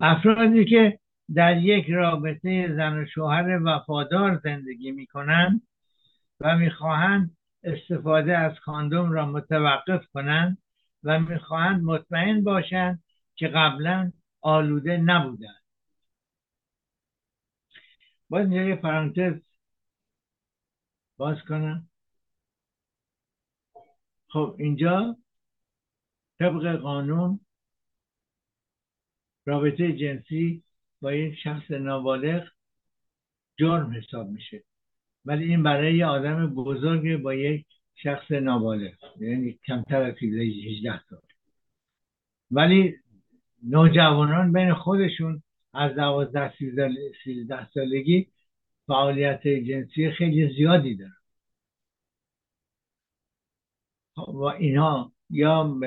افرادی 0.00 0.64
که 0.64 0.98
در 1.34 1.56
یک 1.56 1.90
رابطه 1.90 2.74
زن 2.76 2.98
و 3.02 3.06
شوهر 3.06 3.60
وفادار 3.64 4.40
زندگی 4.44 4.92
می‌کنند 4.92 5.62
و 6.40 6.56
می‌خواهند 6.56 7.36
استفاده 7.64 8.38
از 8.38 8.60
کاندوم 8.60 9.12
را 9.12 9.26
متوقف 9.26 10.06
کنند 10.14 10.58
و 11.04 11.20
می‌خواهند 11.20 11.82
مطمئن 11.82 12.44
باشند 12.44 13.02
که 13.34 13.48
قبلا 13.48 14.12
آلوده 14.40 14.96
نبودند. 14.96 15.62
باید 18.28 18.52
اینجا 18.52 18.68
یه 18.68 18.76
پرانتز. 18.76 19.40
باز 21.16 21.36
کنم. 21.48 21.88
خب 24.28 24.56
اینجا 24.58 25.16
طبق 26.38 26.76
قانون 26.76 27.40
رابطه 29.50 29.92
جنسی 29.92 30.62
با 31.00 31.12
یک 31.12 31.34
شخص 31.38 31.70
نابالغ 31.70 32.48
جرم 33.58 33.92
حساب 33.92 34.28
میشه. 34.28 34.62
ولی 35.24 35.44
این 35.44 35.62
برای 35.62 35.96
یه 35.96 36.06
آدم 36.06 36.54
بزرگ 36.54 37.16
با 37.16 37.34
یک 37.34 37.66
شخص 37.94 38.30
نابالغ 38.30 38.92
یعنی 39.20 39.58
کمتر 39.66 40.02
از 40.02 40.14
18 40.22 41.00
سال 41.10 41.20
ولی 42.50 42.94
نوجوانان 43.62 44.52
بین 44.52 44.74
خودشون 44.74 45.42
از 45.74 45.94
12 45.94 46.52
13 47.24 47.70
سالگی 47.74 48.26
فعالیت 48.86 49.48
جنسی 49.48 50.10
خیلی 50.10 50.54
زیادی 50.54 50.96
دارن. 50.96 51.12
و 54.16 54.42
اینها 54.42 55.12
یا 55.30 55.78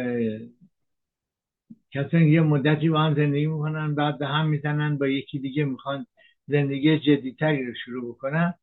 کسانی 1.93 2.29
یه 2.31 2.41
مدتی 2.41 2.89
با 2.89 3.01
هم 3.01 3.15
زندگی 3.15 3.47
می‌کنن 3.47 3.95
بعد 3.95 4.19
به 4.19 4.27
هم 4.27 4.47
می‌زنن 4.49 4.97
با 4.97 5.07
یکی 5.07 5.39
دیگه 5.39 5.65
می‌خوان 5.65 6.07
زندگی 6.47 6.99
جدیتری 6.99 7.65
رو 7.65 7.73
شروع 7.85 8.15
بکنن. 8.15 8.53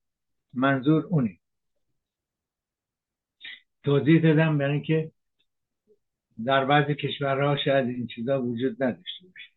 منظور 0.54 1.04
اونه. 1.06 1.38
توضیح 3.84 4.22
دادم 4.22 4.58
برای 4.58 4.72
اینکه 4.72 5.12
در 6.46 6.64
بعضی 6.64 6.94
کشورها 6.94 7.56
شاید 7.64 7.88
این 7.88 8.06
چیزا 8.06 8.42
وجود 8.42 8.82
نداشته 8.82 9.26
باشه. 9.26 9.50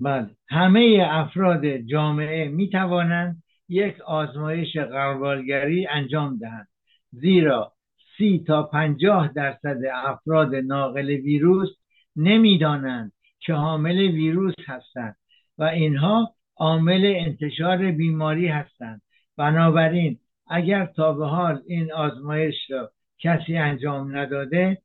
بله. 0.00 0.30
همه 0.48 1.06
افراد 1.10 1.66
جامعه 1.76 2.48
می 2.48 2.70
توانند 2.70 3.42
یک 3.68 4.00
آزمایش 4.00 4.76
غربالگری 4.76 5.86
انجام 5.86 6.38
دهند. 6.38 6.68
زیرا 7.12 7.73
سی 8.18 8.44
تا 8.46 8.62
پنجاه 8.62 9.28
درصد 9.28 9.78
افراد 9.94 10.54
ناقل 10.54 11.10
ویروس 11.10 11.68
نمی‌دانند 12.16 13.12
که 13.40 13.54
حامل 13.54 13.98
ویروس 13.98 14.54
هستند 14.66 15.16
و 15.58 15.64
اینها 15.64 16.34
عامل 16.56 17.12
انتشار 17.16 17.90
بیماری 17.90 18.48
هستند. 18.48 19.02
بنابراین 19.36 20.18
اگر 20.46 20.86
تا 20.86 21.12
به 21.12 21.26
حال 21.26 21.62
این 21.66 21.92
آزمایش 21.92 22.54
را 22.70 22.90
کسی 23.18 23.56
انجام 23.56 24.16
نداده 24.16 24.78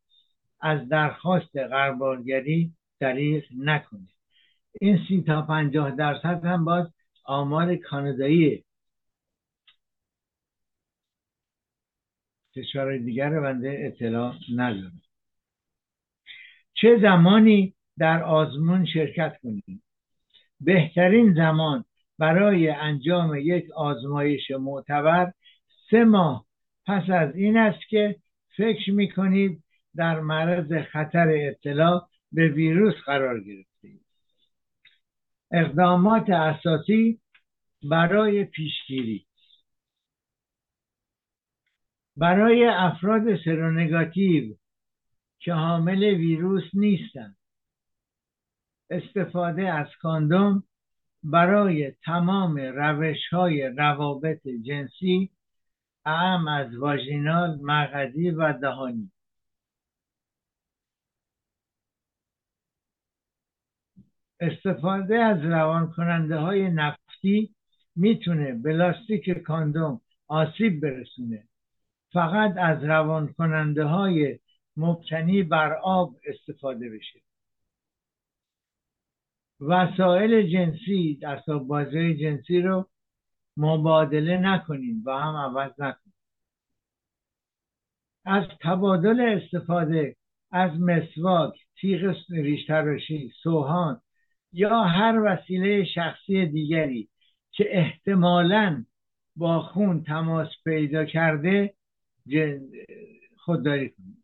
از 0.61 0.89
درخواست 0.89 1.57
غربالگری 1.57 2.71
دریغ 2.99 3.43
نکنید. 3.57 4.15
این 4.81 4.99
سی 5.07 5.23
تا 5.27 5.41
پنجاه 5.41 5.91
درصد 5.91 6.45
هم 6.45 6.65
باز 6.65 6.87
آمار 7.25 7.75
کانادایی 7.75 8.63
کشور 12.55 12.97
دیگر 12.97 13.39
بنده 13.39 13.77
اطلاع 13.85 14.33
ندارم. 14.55 15.01
چه 16.73 16.99
زمانی 17.01 17.73
در 17.97 18.23
آزمون 18.23 18.85
شرکت 18.85 19.37
کنید 19.43 19.81
بهترین 20.61 21.33
زمان 21.33 21.85
برای 22.19 22.69
انجام 22.69 23.35
یک 23.35 23.71
آزمایش 23.71 24.51
معتبر 24.51 25.33
سه 25.91 26.03
ماه 26.03 26.45
پس 26.85 27.09
از 27.09 27.35
این 27.35 27.57
است 27.57 27.87
که 27.89 28.15
فکر 28.57 28.91
می 28.91 29.11
کنید 29.11 29.63
در 29.95 30.19
معرض 30.19 30.73
خطر 30.91 31.27
اطلاع 31.29 32.07
به 32.31 32.47
ویروس 32.47 32.95
قرار 33.05 33.39
گرفتید 33.39 34.01
اقدامات 35.51 36.29
اساسی 36.29 37.19
برای 37.83 38.43
پیشگیری 38.43 39.25
برای 42.19 42.65
افراد 42.67 43.21
سرونگاتیو 43.45 44.55
که 45.39 45.53
حامل 45.53 46.03
ویروس 46.03 46.63
نیستند. 46.73 47.37
استفاده 48.89 49.73
از 49.73 49.87
کاندوم 50.01 50.63
برای 51.23 51.91
تمام 51.91 52.57
روش 52.57 53.27
های 53.31 53.61
روابط 53.77 54.47
جنسی 54.47 55.31
اهم 56.05 56.47
از 56.47 56.75
واژینال 56.75 57.59
مغزی 57.61 58.29
و 58.29 58.53
دهانی. 58.53 59.11
استفاده 64.39 65.19
از 65.19 65.41
روان 65.45 65.91
کننده 65.91 66.37
های 66.37 66.69
نفتی 66.69 67.55
می‌تونه 67.95 68.53
بلاستیک 68.53 69.29
کاندوم 69.29 70.01
آسیب 70.27 70.81
برسونه. 70.81 71.48
فقط 72.13 72.57
از 72.57 72.83
روان 72.83 73.33
کننده 73.33 73.83
های 73.83 74.39
مبتنی 74.77 75.43
بر 75.43 75.73
آب 75.73 76.15
استفاده 76.25 76.89
بشه. 76.89 77.19
وسایل 79.61 80.51
جنسی 80.51 81.19
اسباب 81.23 81.67
بازی 81.67 82.15
جنسی 82.15 82.61
رو 82.61 82.89
مبادله 83.57 84.37
نکنیم 84.37 85.03
و 85.05 85.11
هم 85.11 85.35
عوض 85.35 85.71
نکنیم 85.77 86.13
از 88.25 88.43
تبادل 88.61 89.21
استفاده 89.21 90.15
از 90.51 90.71
مسواک 90.79 91.53
تیغ 91.81 92.15
ریش 92.29 92.65
تراشی 92.65 93.31
سوهان 93.43 94.01
یا 94.53 94.83
هر 94.83 95.19
وسیله 95.25 95.85
شخصی 95.85 96.45
دیگری 96.45 97.09
که 97.51 97.77
احتمالا 97.77 98.85
با 99.35 99.61
خون 99.61 100.03
تماس 100.03 100.49
پیدا 100.63 101.05
کرده 101.05 101.73
خودداری 103.37 103.89
کنید 103.89 104.23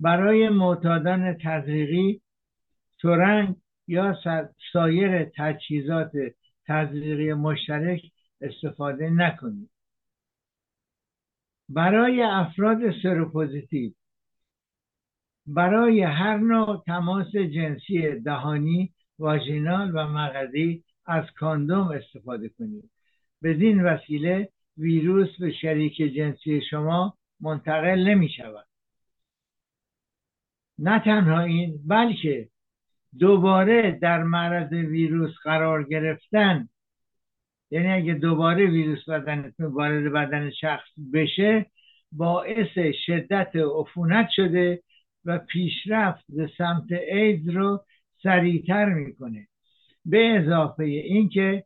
برای 0.00 0.48
معتادان 0.48 1.38
تزریقی 1.44 2.20
تورنگ 2.98 3.56
یا 3.88 4.16
سایر 4.72 5.24
تجهیزات 5.24 6.12
تزریقی 6.66 7.32
مشترک 7.32 8.00
استفاده 8.40 9.10
نکنید. 9.10 9.70
برای 11.68 12.22
افراد 12.22 12.78
سروپوزیتیو 13.02 13.92
برای 15.46 16.02
هر 16.02 16.36
نوع 16.36 16.82
تماس 16.86 17.36
جنسی 17.36 18.20
دهانی 18.20 18.92
واژینال 19.18 19.90
و 19.94 20.08
مغزی 20.08 20.84
از 21.06 21.24
کاندوم 21.36 21.88
استفاده 21.88 22.48
کنید. 22.48 22.90
بدین 23.42 23.84
وسیله 23.84 24.48
ویروس 24.76 25.40
به 25.40 25.52
شریک 25.52 25.96
جنسی 25.96 26.60
شما 26.70 27.18
منتقل 27.40 28.08
نمی 28.08 28.28
شود 28.28 28.66
نه 30.78 30.98
تنها 30.98 31.40
این 31.40 31.80
بلکه 31.86 32.48
دوباره 33.18 33.98
در 34.02 34.22
معرض 34.22 34.72
ویروس 34.72 35.34
قرار 35.44 35.82
گرفتن 35.82 36.68
یعنی 37.70 37.92
اگه 37.92 38.14
دوباره 38.14 38.66
ویروس 38.66 39.08
بدنتون 39.08 39.66
وارد 39.66 40.12
بدن 40.12 40.50
شخص 40.50 40.88
بشه 41.12 41.66
باعث 42.12 42.78
شدت 43.06 43.52
عفونت 43.56 44.28
شده 44.30 44.82
و 45.24 45.38
پیشرفت 45.38 46.24
به 46.28 46.50
سمت 46.58 46.92
اید 46.92 47.48
رو 47.48 47.84
سریعتر 48.22 48.84
می‌کنه. 48.84 49.48
به 50.04 50.38
اضافه 50.38 50.84
اینکه 50.84 51.64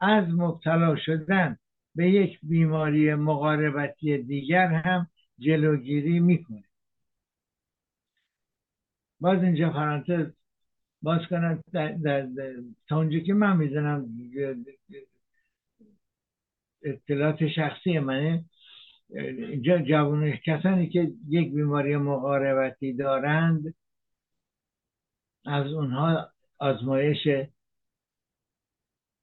از 0.00 0.24
مبتلا 0.28 0.96
شدن 0.96 1.56
به 2.00 2.10
یک 2.10 2.38
بیماری 2.42 3.14
مقاربتی 3.14 4.18
دیگر 4.18 4.66
هم 4.66 5.10
جلوگیری 5.38 6.20
می‌کنه. 6.20 6.64
باز 9.20 9.42
اینجا 9.42 9.70
پرانتز 9.70 10.32
باز 11.02 11.20
کنم 11.30 11.64
در, 11.72 11.92
در, 11.92 12.28
تا 12.88 12.96
اونجا 12.96 13.18
که 13.18 13.34
من 13.34 13.56
می‌زنم 13.56 14.08
اطلاعات 16.82 17.48
شخصی 17.48 17.98
منه 17.98 18.44
اینجا 19.08 19.78
جوان 19.78 20.36
کسانی 20.36 20.88
که 20.88 21.12
یک 21.28 21.52
بیماری 21.52 21.96
مقاربتی 21.96 22.92
دارند 22.92 23.74
از 25.44 25.66
اونها 25.72 26.30
آزمایش 26.58 27.28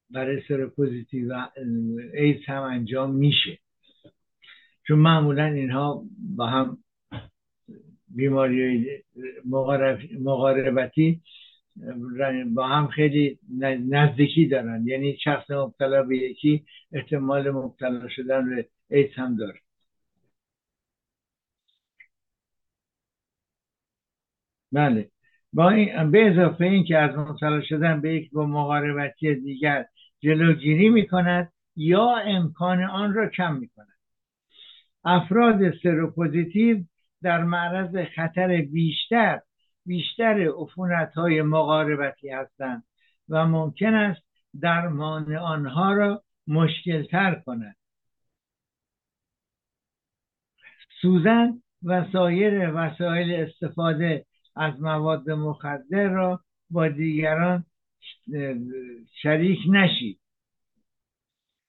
برای 0.10 0.42
سروپوزیتیو 0.48 1.48
ایدز 2.14 2.46
هم 2.48 2.62
انجام 2.64 3.16
میشه. 3.16 3.60
چون 4.88 5.00
معمولا 5.00 5.46
اینها 5.46 6.04
با 6.36 6.48
هم 6.48 6.78
بیماری 8.08 8.88
مقاربتی 10.20 11.22
با 12.56 12.68
هم 12.68 12.88
خیلی 12.88 13.40
نزدیکی 13.90 14.48
دارن. 14.48 14.88
یعنی 14.88 15.18
شخص 15.24 15.52
مبتلا 15.52 16.04
به 16.04 16.18
یکی 16.18 16.66
احتمال 16.92 17.52
مبتلا 17.52 18.10
شدن 18.10 18.50
به 18.50 18.68
ایدز 18.90 19.14
هم 19.16 19.36
داره. 19.38 19.60
بله. 24.72 25.12
با 25.54 25.70
این 25.70 26.12
به 26.12 26.32
اضافه 26.32 26.66
این 26.66 26.84
که 26.84 26.98
از 26.98 27.18
مبتلا 27.18 27.62
شدن 27.62 28.02
به 28.02 28.14
یک 28.16 28.32
با 28.32 28.46
مقاربتی 28.46 29.36
دیگر 29.36 29.86
جلوگیری 30.28 30.90
می 30.90 31.08
کند 31.08 31.52
یا 31.76 32.16
امکان 32.18 32.84
آن 32.84 33.14
را 33.14 33.30
کم 33.30 33.56
می 33.56 33.68
کند 33.68 33.98
افراد 35.04 35.78
سروپوزیتیو 35.84 36.84
در 37.22 37.44
معرض 37.44 38.08
خطر 38.16 38.62
بیشتر 38.62 39.42
بیشتر 39.86 40.52
عفونت 40.62 41.14
های 41.14 41.42
مقاربتی 41.42 42.30
هستند 42.30 42.84
و 43.30 43.46
ممکن 43.46 43.94
است 43.94 44.22
درمان 44.62 45.36
آنها 45.36 45.94
را 45.94 46.24
مشکل 46.48 47.04
تر 47.04 47.36
کند. 47.46 47.76
سوزن 51.02 51.62
و 51.84 52.06
سایر 52.12 52.72
وسایل 52.76 53.34
استفاده 53.34 54.26
از 54.56 54.82
مواد 54.82 55.30
مخدر 55.30 56.08
را 56.08 56.42
با 56.70 56.88
دیگران 56.88 57.66
شریک 59.22 59.60
نشید 59.70 60.20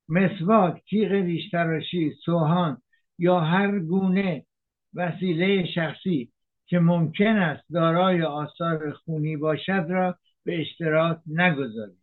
مسواک 0.08 0.82
تیغ 0.90 1.12
ریشتراشی 1.12 2.14
سوهان 2.24 2.82
یا 3.18 3.40
هر 3.40 3.78
گونه 3.78 4.46
وسیله 4.94 5.66
شخصی 5.74 6.32
که 6.66 6.78
ممکن 6.78 7.36
است 7.36 7.72
دارای 7.72 8.22
آثار 8.22 8.92
خونی 8.92 9.36
باشد 9.36 9.86
را 9.88 10.18
به 10.44 10.60
اشتراک 10.60 11.18
نگذارید 11.26 11.98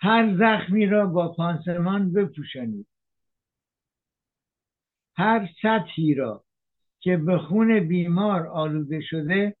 هر 0.00 0.36
زخمی 0.38 0.86
را 0.86 1.06
با 1.06 1.32
پانسمان 1.32 2.12
بپوشانید. 2.12 2.86
هر 5.16 5.48
سطحی 5.62 6.14
را 6.14 6.44
که 7.00 7.16
به 7.16 7.38
خون 7.38 7.88
بیمار 7.88 8.46
آلوده 8.46 9.00
شده 9.00 9.56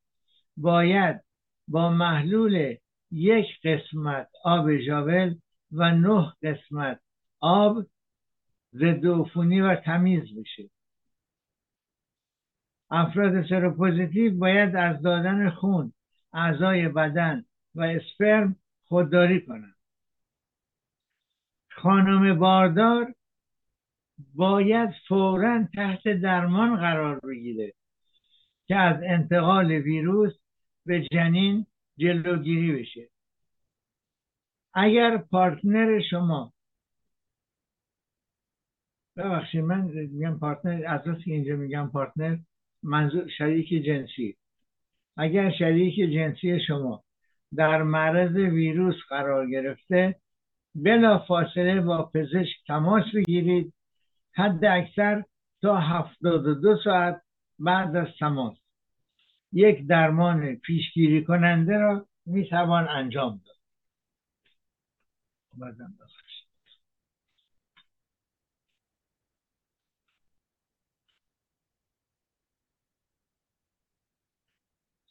باید 0.56 1.20
با 1.68 1.90
محلول 1.90 2.76
یک 3.10 3.46
قسمت 3.64 4.28
آب 4.44 4.76
ژاول 4.76 5.34
و 5.72 5.90
نه 5.90 6.32
قسمت 6.42 7.00
آب 7.40 7.86
ضد 8.74 9.04
و 9.04 9.74
تمیز 9.84 10.38
بشه. 10.38 10.70
افراد 12.90 13.46
سروپوزیتیو 13.48 14.38
باید 14.38 14.76
از 14.76 15.02
دادن 15.02 15.50
خون 15.50 15.92
اعضای 16.32 16.88
بدن 16.88 17.44
و 17.74 17.82
اسپرم 17.82 18.56
خودداری 18.84 19.46
کنند. 19.46 19.76
خانم 21.68 22.38
باردار 22.38 23.14
باید 24.34 24.90
فورا 25.08 25.68
تحت 25.74 26.08
درمان 26.08 26.76
قرار 26.76 27.20
بگیره 27.20 27.72
که 28.66 28.76
از 28.76 29.02
انتقال 29.02 29.70
ویروس 29.70 30.32
به 30.86 31.06
جنین 31.12 31.66
جلوگیری 31.98 32.72
بشه. 32.72 33.08
اگر 34.74 35.16
partner 35.16 36.00
شما 36.10 36.52
ببخشید 39.16 39.64
من 39.64 39.80
میگم 39.80 40.38
partner 40.38 40.86
از 40.86 41.00
اینجا 41.26 41.56
میگم 41.56 41.90
partner 41.92 42.38
منظور 42.82 43.28
شریک 43.28 43.68
جنسی. 43.68 44.36
اگر 45.16 45.50
شریک 45.58 46.12
جنسی 46.12 46.60
شما 46.66 47.04
در 47.56 47.82
معرض 47.82 48.36
ویروس 48.36 48.96
قرار 49.08 49.50
گرفته 49.50 50.16
بلا 50.74 51.18
فاصله 51.18 51.80
با 51.80 52.10
پزشک 52.14 52.56
تماس 52.66 53.04
بگیرید 53.14 53.74
حد 54.34 54.64
اکثر 54.64 55.24
تا 55.62 55.76
هفتاد 55.76 56.46
و 56.46 56.54
دو 56.54 56.76
ساعت 56.84 57.22
بعد 57.58 57.96
از 57.96 58.08
تماس. 58.18 58.65
یک 59.56 59.86
درمان 59.86 60.56
پیشگیری 60.56 61.24
کننده 61.24 61.78
را 61.78 62.06
می 62.26 62.48
توان 62.48 62.88
انجام 62.88 63.40
داد. 63.46 63.56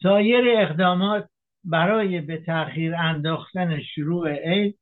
سایر 0.01 0.45
اقدامات 0.59 1.29
برای 1.63 2.21
به 2.21 2.37
تاخیر 2.37 2.95
انداختن 2.95 3.81
شروع 3.81 4.31
عید 4.31 4.79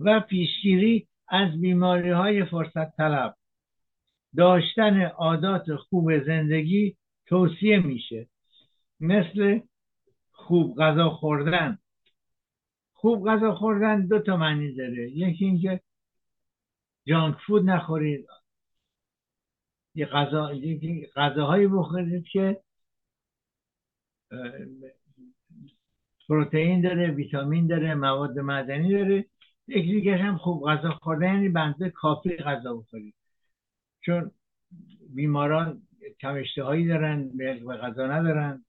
و 0.00 0.20
پیشگیری 0.20 1.08
از 1.28 1.60
بیماری 1.60 2.10
های 2.10 2.44
فرصت 2.44 2.96
طلب 2.96 3.36
داشتن 4.36 5.02
عادات 5.02 5.74
خوب 5.76 6.24
زندگی 6.26 6.96
توصیه 7.30 7.78
میشه. 7.78 8.28
مثل 9.00 9.60
خوب 10.30 10.78
غذا 10.78 11.10
خوردن. 11.10 11.78
خوب 12.92 13.28
غذا 13.28 13.54
خوردن 13.54 14.06
دو 14.06 14.18
تا 14.18 14.36
معنی 14.36 14.74
داره. 14.74 15.10
یکی 15.10 15.44
اینکه 15.44 15.80
جانک 17.06 17.36
فود 17.46 17.64
نخورید. 17.64 18.26
یه 19.94 20.06
غذا 20.06 20.52
غذاهایی 21.16 21.66
بخورید 21.66 22.24
که 22.24 22.60
پروتئین 26.28 26.80
داره 26.80 27.10
ویتامین 27.10 27.66
داره 27.66 27.94
مواد 27.94 28.38
معدنی 28.38 28.92
داره. 28.92 29.26
یکی 29.68 29.92
دیگه 29.92 30.16
هم 30.16 30.38
خوب 30.38 30.68
غذا 30.68 30.90
خوردن 30.90 31.34
یعنی 31.34 31.48
بنده 31.48 31.90
کافی 31.90 32.36
غذا 32.36 32.74
بخورید. 32.74 33.14
چون 34.00 34.30
بیماران 35.14 35.82
کم 36.20 36.34
اشتهایی 36.34 36.88
دارن 36.88 37.30
به 37.36 37.54
غذا 37.54 38.06
ندارن. 38.06 38.64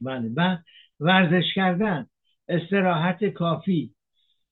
بله 0.00 0.64
ورزش 1.00 1.54
کردن 1.54 2.06
استراحت 2.48 3.24
کافی 3.24 3.94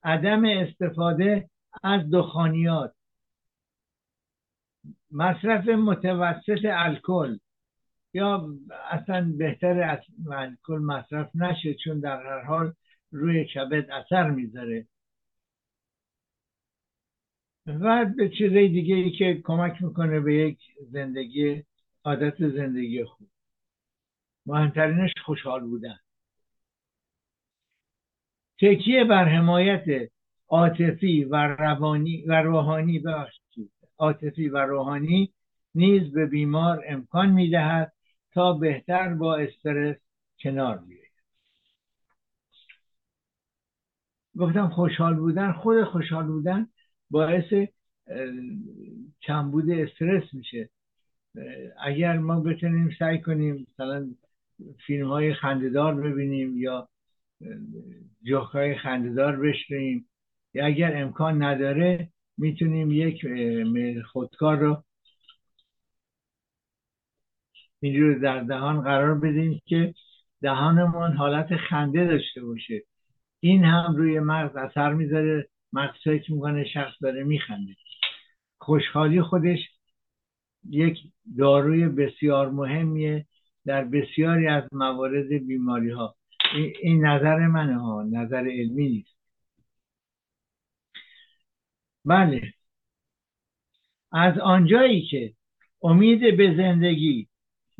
عدم 0.02 0.44
استفاده 0.44 1.50
از 1.82 2.10
دخانیات 2.10 2.94
مصرف 5.10 5.68
متوسط 5.68 6.64
الکل. 6.64 7.38
یا 8.14 8.48
اصلا 8.90 9.32
بهتر 9.38 9.82
از 9.82 9.98
الکل 10.30 10.78
مصرف 10.78 11.30
نشه 11.34 11.74
چون 11.74 12.00
در 12.00 12.22
هر 12.26 12.40
حال 12.40 12.72
روی 13.10 13.44
کبد 13.44 13.90
اثر 13.90 14.30
می‌ذاره. 14.30 14.86
و 17.66 18.04
به 18.16 18.28
چیزای 18.28 18.68
دیگه 18.68 18.94
ای 18.94 19.10
که 19.10 19.40
کمک 19.44 19.82
می‌کنه 19.82 20.20
به 20.20 20.34
یک 20.34 20.58
زندگی 20.90 21.64
عادت 22.04 22.48
زندگی 22.48 23.04
خوب. 23.04 23.28
مهمترینش 24.46 25.10
خوشحال 25.24 25.60
بودن. 25.60 25.98
تکیه 28.60 29.04
بر 29.04 29.24
حمایت 29.24 30.10
عاطفی 30.48 31.24
و 31.24 31.36
روانی 31.36 32.22
و 32.22 32.42
روحانی 32.42 32.98
ببخشید. 32.98 33.70
عاطفی 33.98 34.48
و 34.48 34.58
روحانی 34.58 35.32
نیز 35.74 36.12
به 36.12 36.26
بیمار 36.26 36.84
امکان 36.86 37.30
می‌دهد 37.30 37.92
تا 38.32 38.52
بهتر 38.52 39.14
با 39.14 39.36
استرس 39.36 39.96
کنار 40.38 40.78
بیاید. 40.78 41.04
گفتم 44.38 44.68
خوشحال 44.68 45.14
بودن 45.14 45.52
خود 45.52 45.84
خوشحال 45.84 46.26
بودن 46.26 46.68
باعث 47.14 47.68
کمبود 49.22 49.70
استرس 49.70 50.34
میشه. 50.34 50.70
اگر 51.84 52.18
ما 52.18 52.40
بتونیم 52.40 52.90
سعی 52.98 53.20
کنیم 53.20 53.66
مثلا 53.70 54.14
فیلم 54.86 55.08
های 55.08 55.34
خنددار 55.34 55.94
ببینیم 55.94 56.58
یا 56.58 56.88
جوک 58.22 58.48
های 58.48 58.74
خنددار 58.74 59.36
بشنیم 59.36 60.08
یا 60.54 60.66
اگر 60.66 61.02
امکان 61.02 61.42
نداره 61.42 62.08
می‌تونیم 62.38 62.90
یک 62.90 63.26
خودکار 64.12 64.56
رو 64.56 64.84
اینجور 67.80 68.18
در 68.18 68.40
دهان 68.40 68.80
قرار 68.80 69.14
بدیم 69.14 69.60
که 69.66 69.94
دهانمون 70.42 71.12
حالت 71.12 71.56
خنده 71.56 72.04
داشته 72.04 72.44
باشه. 72.44 72.82
این 73.40 73.64
هم 73.64 73.96
روی 73.96 74.20
مغز 74.20 74.56
اثر 74.56 74.92
می‌ذاره. 74.92 75.48
مغز 75.74 75.96
فکر 76.04 76.32
می‌کنه 76.32 76.64
شخص 76.64 76.94
داره 77.02 77.24
میخنده. 77.24 77.76
خوشحالی 78.58 79.22
خودش 79.22 79.58
یک 80.70 80.98
داروی 81.38 81.88
بسیار 81.88 82.50
مهمیه 82.50 83.26
در 83.66 83.84
بسیاری 83.84 84.46
از 84.48 84.64
موارد 84.72 85.28
بیماری 85.28 85.90
ها 85.90 86.16
این 86.82 87.06
نظر 87.06 87.46
منه 87.46 87.78
ها 87.80 88.02
نظر 88.02 88.48
علمی 88.48 88.88
نیست. 88.88 89.16
بله. 92.04 92.52
از 94.12 94.38
آنجایی 94.38 95.06
که 95.06 95.34
امید 95.82 96.36
به 96.36 96.54
زندگی 96.56 97.28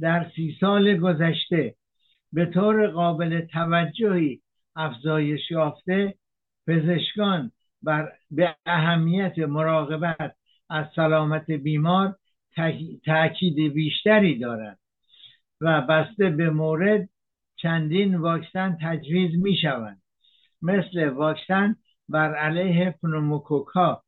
در 0.00 0.30
سی 0.36 0.56
سال 0.60 0.96
گذشته 0.96 1.74
به 2.32 2.46
طور 2.46 2.86
قابل 2.86 3.40
توجهی 3.40 4.42
افزایش 4.76 5.50
یافته 5.50 6.14
پزشکان 6.66 7.52
بر 7.84 8.12
به 8.30 8.56
اهمیت 8.66 9.38
مراقبت 9.38 10.36
از 10.70 10.86
سلامت 10.96 11.50
بیمار 11.50 12.16
تاکید 13.06 13.72
بیشتری 13.74 14.38
دارد 14.38 14.78
و 15.60 15.80
بسته 15.80 16.30
به 16.30 16.50
مورد 16.50 17.08
چندین 17.56 18.14
واکسن 18.14 18.78
تجویز 18.82 19.42
می 19.42 19.56
شوند 19.56 20.02
مثل 20.62 21.08
واکسن 21.08 21.76
بر 22.08 22.34
علیه 22.34 22.94
pneumocoque 23.02 23.94
ا 23.94 24.02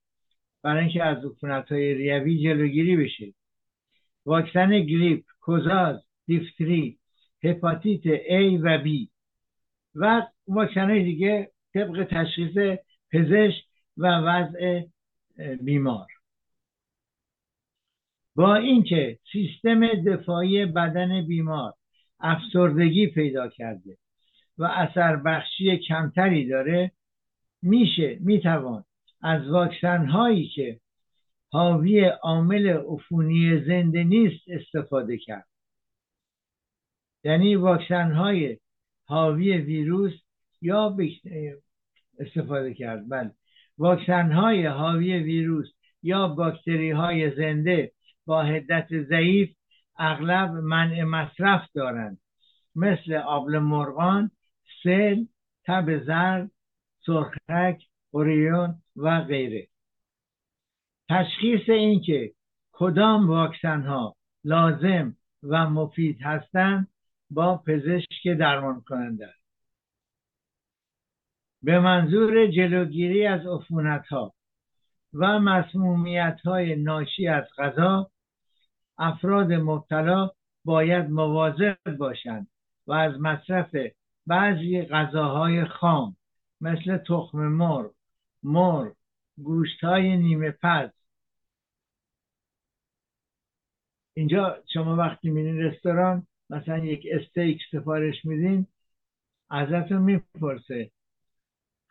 برای 0.62 0.84
اینکه 0.84 1.04
از 1.04 1.24
عفونت 1.24 1.72
های 1.72 1.94
ریوی 1.94 2.42
جلوگیری 2.42 2.96
بشه. 2.96 3.34
واکسن 4.26 4.70
grippe 4.70 5.24
کزاز 5.40 5.96
دیفتری 6.26 6.98
هپاتیت 7.44 8.02
A 8.16 8.60
و 8.62 8.84
B 8.84 9.08
و 9.94 10.22
واکسن 10.48 11.02
دیگه 11.02 11.50
طبق 11.74 12.04
تشخیص 12.04 12.78
پزشک 13.12 13.65
و 13.96 14.06
وضع 14.06 14.82
بیمار. 15.60 16.06
با 18.34 18.54
اینکه 18.54 19.18
سیستم 19.32 19.86
دفاعی 19.86 20.66
بدن 20.66 21.26
بیمار 21.26 21.74
افسردگی 22.20 23.06
پیدا 23.06 23.48
کرده 23.48 23.96
و 24.58 24.64
اثر 24.64 25.16
بخشی 25.16 25.76
کمتری 25.76 26.48
داره 26.48 26.92
میشه 27.62 28.18
می‌توان 28.20 28.84
از 29.20 29.48
واکسن 29.48 30.06
هایی 30.06 30.48
که 30.48 30.80
حاوی 31.50 32.04
عامل 32.04 32.68
عفونی 32.68 33.64
زنده 33.64 34.04
نیست 34.04 34.44
استفاده 34.48 35.18
کرد. 35.18 35.46
یعنی 37.24 37.56
واکسن 37.56 38.12
های 38.12 38.58
حاوی 39.04 39.52
ویروس 39.58 40.12
یا 40.62 40.96
استفاده 42.18 42.74
کرد. 42.74 43.08
بله. 43.08 43.30
واکسن 43.78 44.32
های 44.32 44.66
حاوی 44.66 45.18
ویروس 45.18 45.68
یا 46.02 46.28
باکتری 46.28 46.90
های 46.90 47.36
زنده 47.36 47.92
با 48.26 48.42
حدت 48.42 49.02
ضعیف 49.08 49.56
اغلب 49.98 50.50
منع 50.50 51.04
مصرف 51.04 51.68
دارند. 51.74 52.18
مثل 52.76 53.14
آبل 53.14 53.58
مرغان 53.58 54.30
سل 54.82 55.24
تب 55.64 56.04
زرد 56.04 56.50
سرخک 57.06 57.82
اوریون 58.10 58.82
و 58.96 59.20
غیره. 59.20 59.68
تشخیص 61.10 61.68
اینکه 61.68 62.32
کدام 62.72 63.28
واکسن 63.28 63.82
ها 63.82 64.16
لازم 64.44 65.16
و 65.42 65.70
مفید 65.70 66.18
هستند 66.22 66.88
با 67.30 67.56
پزشک 67.66 68.28
درمان 68.38 68.80
کننده 68.80 69.34
به 71.66 71.78
منظور 71.78 72.46
جلوگیری 72.46 73.26
از 73.26 73.46
عفونت 73.46 74.06
ها 74.06 74.34
و 75.14 75.38
مسمومیت 75.38 76.38
های 76.44 76.76
ناشی 76.76 77.28
از 77.28 77.44
غذا 77.58 78.10
افراد 78.98 79.52
مبتلا 79.52 80.30
باید 80.64 81.10
مواظب 81.10 81.96
باشند 81.98 82.48
و 82.86 82.92
از 82.92 83.20
مصرف 83.20 83.76
بعضی 84.26 84.82
غذاهای 84.82 85.64
خام 85.64 86.16
مثل 86.60 86.98
تخم 86.98 87.38
مرغ 87.38 87.90
مرغ 88.42 88.92
گوشت 89.42 89.84
های 89.84 90.16
نیمه 90.16 90.50
پز. 90.50 90.90
اینجا 94.14 94.62
شما 94.72 94.96
وقتی 94.96 95.30
میرین 95.30 95.58
رستوران 95.58 96.26
مثلا 96.50 96.78
یک 96.78 97.06
استیک 97.12 97.60
سفارش 97.72 98.24
میدین 98.24 98.66
ازتون 99.50 100.02
می‌پرسه 100.02 100.90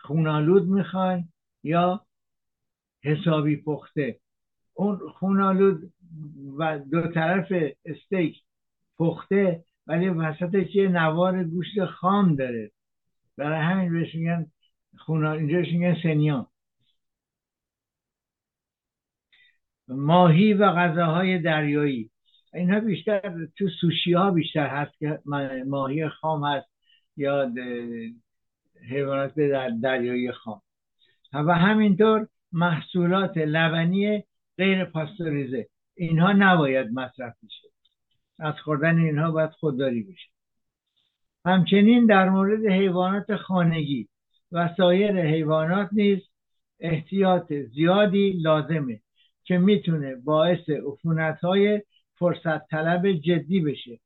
خونالود 0.08 0.68
می‌خواین 0.68 1.28
یا 1.64 2.06
حسابی 3.03 3.56
پخته؟ 3.56 4.20
اون 4.74 4.99
خونالود 5.10 5.93
و 6.58 6.80
دو 6.80 7.08
طرف 7.08 7.53
استیک 7.86 8.41
پخته 8.97 9.64
ولی 9.88 10.10
وسطش 10.10 10.76
یه 10.76 10.88
نوار 10.88 11.43
گوشت 11.43 11.86
خام 11.86 12.36
داره. 12.36 12.72
برای 13.38 13.62
همین 13.62 13.93
بهش 13.93 14.16
میگن 14.16 14.45
خونال 14.97 15.38
اینجا 15.38 15.58
میگن 15.58 15.95
سنیان. 16.03 16.47
ماهی 19.88 20.53
و 20.53 20.72
غذاهای 20.72 21.39
دریایی. 21.39 22.12
اینها 22.53 22.80
بیشتر 22.80 23.47
تو 23.58 23.70
سوشی 23.82 24.14
ها 24.14 24.32
بیشتر 24.32 24.68
هست 24.68 24.99
که 24.99 25.20
ماهی 25.66 26.10
خام 26.10 26.45
هست 26.45 26.68
یا 27.18 27.53
حیوانات 28.89 29.34
دریایی 29.82 30.32
خام 30.32 30.61
و 31.34 31.53
همینطور 31.53 32.28
محصولات 32.51 33.38
لبنی 33.38 34.23
غیر 34.57 34.86
پاستوریزه 34.86 35.67
اینها 35.95 36.32
نباید 36.32 36.88
مصرف 36.93 37.36
بشه. 37.43 37.67
از 38.39 38.53
خوردن 38.63 38.99
اینها 38.99 39.32
باید 39.32 39.49
خودداری 39.49 40.03
بشه. 40.03 40.30
همچنین 41.45 42.05
در 42.05 42.30
مورد 42.30 42.65
حیوانات 42.65 43.36
خانگی 43.36 44.07
و 44.51 44.73
سایر 44.78 45.21
حیوانات 45.21 45.89
نیز 45.91 46.19
احتیاط 46.80 47.53
زیادی 47.53 48.32
لازمه 48.32 49.01
که 49.43 49.57
می‌تونه 49.57 50.15
باعث 50.15 50.69
عفونت 50.69 51.39
های 51.39 51.82
فرصت 52.15 52.67
طلب 52.67 53.11
جدی 53.11 53.59
بشه. 53.59 53.99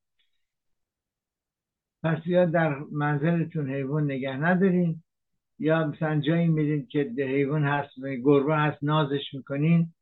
پس 2.03 2.17
یا 2.25 2.45
در 2.45 2.77
منزلتون 2.91 3.69
حیوان 3.69 4.03
نگه 4.03 4.37
ندارین 4.37 5.03
یا 5.59 5.87
مثلا 5.87 6.19
جایی 6.19 6.47
میرین 6.47 6.87
که 6.87 7.13
حیوان 7.17 7.63
هست 7.63 7.89
گربه 8.23 8.57
هست 8.57 8.83
نازش 8.83 9.33
می‌کنین. 9.33 9.93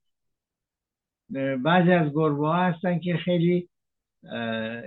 بعضی 1.64 1.92
از 1.92 2.12
گربه 2.14 2.48
ها 2.48 2.64
هستن 2.64 3.00
که 3.00 3.18
خیلی 3.18 3.70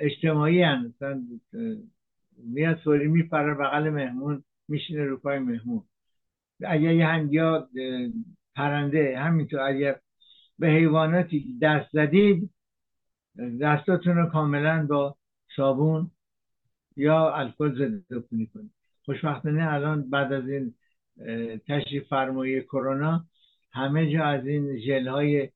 اجتماعی 0.01 0.63
هستن. 0.63 0.85
مثلا 0.85 1.23
میاد 2.37 2.77
فوری 2.77 3.09
میپره 3.09 3.55
بغل 3.55 3.91
مهمون 3.91 4.45
میشینه 4.69 5.05
رو 5.05 5.17
پای 5.17 5.39
مهمون. 5.39 5.83
اگر 6.65 6.93
یه 6.93 7.33
یا 7.33 7.69
پرنده 8.57 9.19
همینطور 9.19 9.61
اگر 9.61 10.01
به 10.59 10.69
حیواناتی 10.69 11.59
دست 11.63 11.91
زدید 11.93 12.51
دستاتون 13.61 14.17
رو 14.17 14.31
کاملا 14.31 14.87
با 14.87 15.17
صابون 15.57 16.11
یا 17.01 17.35
الکل 17.35 17.75
ضد 17.75 18.15
عفونی 18.15 18.47
کنید 18.47 18.71
خوشبختانه 19.05 19.73
الان 19.73 20.11
بعد 20.11 20.33
از 20.33 20.49
این 20.49 20.75
تشریف 21.69 22.09
فرمایی 22.09 22.63
کرونا 22.63 23.25
همه 23.73 24.13
جا 24.13 24.25
از 24.25 24.47
این 24.47 24.79
ژل 24.79 25.09
های 25.09 25.49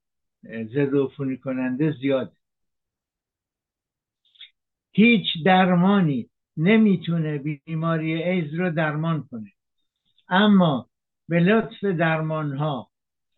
ضد 0.44 0.94
عفونی 0.94 1.36
کننده 1.36 1.94
زیاد. 2.00 2.32
هیچ 4.92 5.26
درمانی 5.44 6.30
نمی‌تونه 6.56 7.38
بیماری 7.38 8.22
ایز 8.22 8.54
رو 8.54 8.70
درمان 8.70 9.28
کنه. 9.30 9.52
اما 10.28 10.88
به 11.28 11.40
لطف 11.40 11.84
درمان 11.84 12.56
ها 12.56 12.90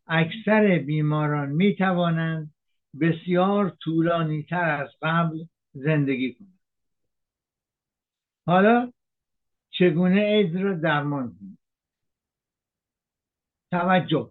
اکثر 0.07 0.79
بیماران 0.79 1.49
می‌توانند 1.49 2.55
بسیار 3.01 3.77
طولانی 3.85 4.43
تر 4.43 4.71
از 4.83 4.89
قبل 5.03 5.45
زندگی 5.73 6.35
کنند. 6.35 6.56
حالا 8.47 8.93
چگونه 9.71 10.21
ایدز 10.21 10.57
رو 10.57 10.81
درمان 10.81 11.37
کنید 11.39 11.59
توجه. 13.71 14.31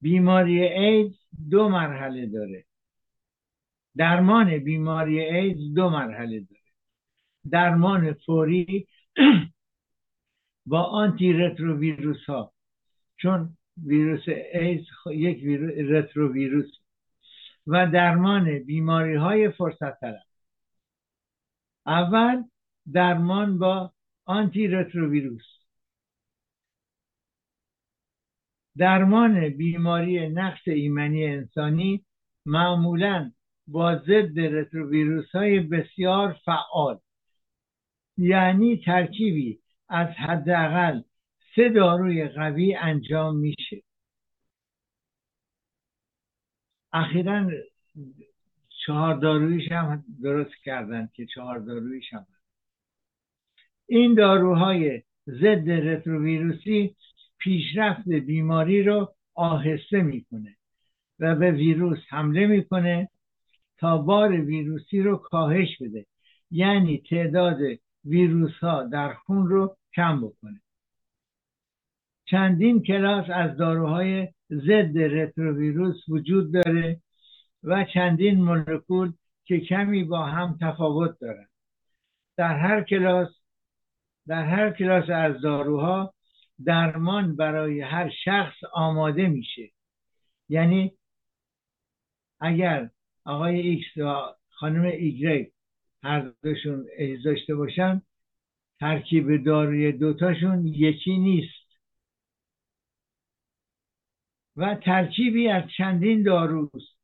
بیماری 0.00 0.62
ایدز 0.62 1.16
دو 1.50 1.68
مرحله 1.68 2.26
داره. 2.26 2.64
درمان 3.96 4.58
بیماری 4.58 5.20
ایدز 5.20 5.74
دو 5.74 5.90
مرحله 5.90 6.40
داره. 6.40 6.62
درمان 7.50 8.12
فوری 8.12 8.86
با 10.66 10.82
آنتی 10.82 11.32
رتروویروس 11.32 12.24
ها 12.28 12.52
چون 13.16 13.56
ویروس 13.86 14.28
ایدز 14.52 14.86
یک 15.06 15.42
ویروس 15.42 15.72
رتروویروس. 15.90 16.70
و 17.66 17.86
درمان 17.86 18.58
بیماری 18.58 19.14
های 19.14 19.50
فرصت 19.50 20.00
طلب 20.00 20.31
اول 21.86 22.44
درمان 22.92 23.58
با 23.58 23.92
آنتی 24.24 24.66
رتروویروس 24.68 25.62
درمان 28.76 29.48
بیماری 29.48 30.28
نقص 30.28 30.60
ایمنی 30.66 31.26
انسانی 31.26 32.04
معمولا 32.46 33.32
با 33.66 33.96
ضد 33.96 34.38
رتروویروس 34.40 35.30
های 35.30 35.60
بسیار 35.60 36.32
فعال 36.44 36.98
یعنی 38.18 38.82
ترکیبی 38.84 39.60
از 39.88 40.08
حداقل 40.08 41.02
سه 41.56 41.68
داروی 41.68 42.28
قوی 42.28 42.74
انجام 42.74 43.36
میشه. 43.36 43.82
اخیرا 46.92 47.50
چهار 48.86 49.14
دارویش 49.14 49.72
هم 49.72 50.04
درست 50.22 50.54
کردن 50.64 51.08
که 51.14 51.26
چهار 51.26 51.58
دارویش 51.58 52.12
هم. 52.12 52.26
این 53.86 54.14
داروهای 54.14 55.02
ضد 55.26 55.70
رتروویروسی 55.70 56.96
پیشرفت 57.38 58.08
بیماری 58.08 58.82
رو 58.82 59.14
آهسته 59.34 60.02
می‌کنه 60.02 60.56
و 61.18 61.34
به 61.34 61.50
ویروس 61.50 61.98
حمله 62.08 62.46
می‌کنه 62.46 63.08
تا 63.78 63.98
بار 63.98 64.32
ویروسی 64.32 65.00
رو 65.00 65.16
کاهش 65.16 65.68
بده. 65.80 66.06
یعنی 66.50 67.02
تعداد 67.10 67.58
ویروس 68.04 68.54
ها 68.60 68.82
در 68.82 69.14
خون 69.14 69.48
رو 69.48 69.76
کم 69.94 70.20
بکنه. 70.20 70.60
چندین 72.24 72.82
کلاس 72.82 73.26
از 73.34 73.56
داروهای 73.56 74.28
ضد 74.50 74.98
رتروویروس 74.98 76.08
وجود 76.08 76.52
داره. 76.52 77.00
و 77.64 77.84
چندین 77.84 78.44
مولکول 78.44 79.12
که 79.44 79.60
کمی 79.60 80.04
با 80.04 80.26
هم 80.26 80.58
تفاوت 80.60 81.18
دارند 81.20 81.48
در 82.36 82.58
هر 82.58 82.82
کلاس 82.82 83.28
در 84.26 84.44
هر 84.44 84.70
کلاس 84.70 85.10
از 85.10 85.40
داروها 85.40 86.14
درمان 86.64 87.36
برای 87.36 87.80
هر 87.80 88.10
شخص 88.24 88.56
آماده 88.72 89.28
میشه. 89.28 89.70
یعنی 90.48 90.92
اگر 92.40 92.90
آقای 93.24 93.60
ایکس 93.60 93.96
و 93.96 94.34
خانم 94.50 94.82
ایگرگ 94.84 95.52
هر 96.02 96.32
دوشون 96.42 96.86
داشته 97.24 97.54
باشن 97.54 98.02
ترکیب 98.80 99.44
داروی 99.44 99.92
دوتاشون 99.92 100.66
یکی 100.66 101.18
نیست. 101.18 101.78
و 104.56 104.74
ترکیبی 104.74 105.48
از 105.48 105.62
چندین 105.76 106.22
داروست. 106.22 107.01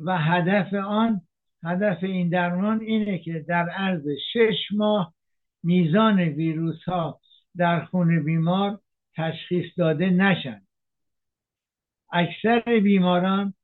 و 0.00 0.18
هدف 0.18 0.74
آن 0.74 1.20
هدف 1.64 1.98
این 2.02 2.28
درمان 2.28 2.80
اینه 2.80 3.18
که 3.18 3.44
در 3.48 3.68
عرض 3.68 4.08
شش 4.32 4.72
ماه 4.72 5.14
میزان 5.62 6.20
ویروس 6.20 6.82
ها 6.84 7.20
در 7.56 7.84
خون 7.84 8.24
بیمار 8.24 8.80
تشخیص 9.16 9.78
داده 9.78 10.10
نشن. 10.10 10.62
اکثر 12.12 12.80
بیماران 12.82 13.54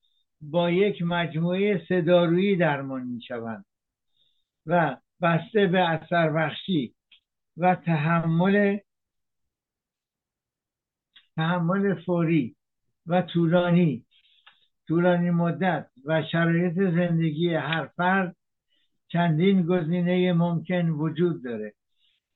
با 0.41 0.71
یک 0.71 1.03
مجموعه 1.03 1.87
سدارویی 1.89 2.57
درمان 2.57 3.03
می 3.03 3.23
شوند 3.23 3.65
و 4.67 4.97
بسته 5.23 5.67
به 5.67 5.89
اثر 5.89 6.31
بخشی 6.31 6.95
و 7.57 7.75
تحمل 7.75 8.79
تحمل 11.37 12.03
فوری 12.03 12.57
و 13.07 13.23
طولانی 13.23 14.05
طولانی 14.91 15.31
مدت 15.31 15.87
و 16.05 16.23
شرایط 16.33 16.75
زندگی 16.75 17.55
هر 17.55 17.87
فرد 17.87 18.37
چندین 19.09 19.63
گزینه 19.63 20.33
ممکن 20.33 20.89
وجود 20.89 21.45
داره. 21.45 21.75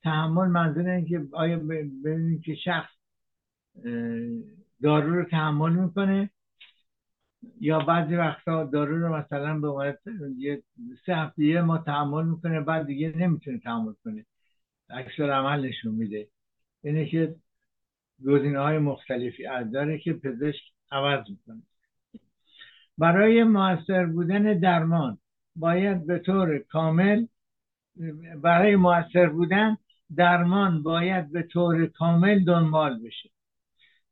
تحمل 0.03 0.47
منظور 0.47 0.89
این 0.89 1.05
که 1.05 1.21
آیا 1.31 1.57
ببینید 2.03 2.41
که 2.41 2.55
شخص 2.55 2.91
دارو 4.81 5.15
رو 5.15 5.25
تحمل 5.25 5.73
می‌کنه 5.73 6.29
یا 7.59 7.79
بعضی 7.79 8.15
وقتا 8.15 8.63
دارو 8.63 8.99
رو 8.99 9.15
مثلا 9.15 9.59
به 9.59 9.67
عنوان 9.67 9.93
سه 11.05 11.15
هفته 11.15 11.61
ما 11.61 11.77
تحمل 11.77 12.25
می‌کنه 12.25 12.61
بعد 12.61 12.85
دیگه 12.85 13.13
نمی‌تونه 13.17 13.59
تحمل 13.59 13.93
کنه. 14.03 14.25
اکثر 14.89 15.31
عمل 15.31 15.65
نشون 15.65 15.95
میده. 15.95 16.27
اینه 16.83 17.05
که 17.05 17.35
گزینه 18.25 18.59
های 18.59 18.77
مختلفی 18.77 19.45
از 19.45 19.71
داره 19.71 19.99
که 19.99 20.13
پزشک 20.13 20.63
عوض 20.91 21.29
می‌کنه. 21.29 21.61
برای 22.97 23.43
موثر 23.43 24.05
بودن 24.05 24.59
درمان 24.59 25.17
باید 25.55 26.07
به 26.07 26.19
طور 26.19 26.57
کامل 26.57 27.25
برای 28.41 28.75
موثر 28.75 29.29
بودن 29.29 29.77
درمان 30.15 30.83
باید 30.83 31.31
به 31.31 31.43
طور 31.43 31.85
کامل 31.85 32.43
دنبال 32.43 32.99
بشه. 32.99 33.29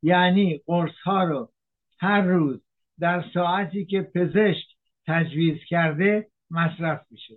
یعنی 0.02 0.60
قرص 0.66 0.98
ها 1.04 1.24
رو 1.24 1.52
هر 1.98 2.20
روز 2.20 2.62
در 2.98 3.24
ساعتی 3.34 3.84
که 3.84 4.02
پزشک 4.02 4.66
تجویز 5.06 5.58
کرده 5.68 6.28
مصرف 6.50 7.12
بشه 7.12 7.34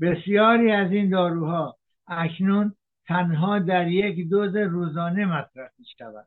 بسیاری 0.00 0.72
از 0.72 0.92
این 0.92 1.10
داروها 1.10 1.76
اکنون 2.06 2.74
تنها 3.06 3.58
در 3.58 3.88
یک 3.88 4.28
دوز 4.28 4.56
روزانه 4.56 5.26
مصرف 5.26 5.72
می 5.78 5.86
شود 5.98 6.26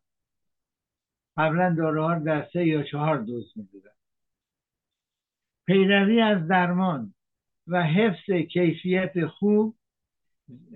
قبلا 1.37 1.75
داروها 1.77 2.19
در 2.19 2.47
سه 2.53 2.67
یا 2.67 2.83
چهار 2.83 3.17
دوز 3.17 3.53
می 3.55 3.67
پیروی 5.65 6.21
از 6.21 6.47
درمان 6.47 7.13
و 7.67 7.83
حفظ 7.83 8.31
کیفیت 8.31 9.25
خوب 9.25 9.75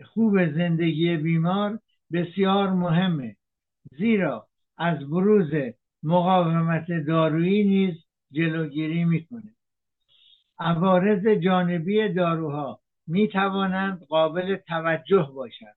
خوب 0.04 0.46
زندگی 0.46 1.18
بیمار 1.18 1.80
بسیار 2.12 2.74
مهمه. 2.74 3.36
زیرا 3.98 4.48
از 4.78 5.10
بروز 5.10 5.52
مقاومت 6.04 6.86
دارویی 7.08 7.64
نیز 7.64 8.06
جلوگیری 8.32 9.06
می‌کنه. 9.06 9.56
عوارض 10.60 11.28
جانبی 11.28 12.10
داروها 12.10 12.80
می 13.08 13.28
توانند 13.28 14.04
قابل 14.04 14.56
توجه 14.56 15.32
باشند. 15.36 15.76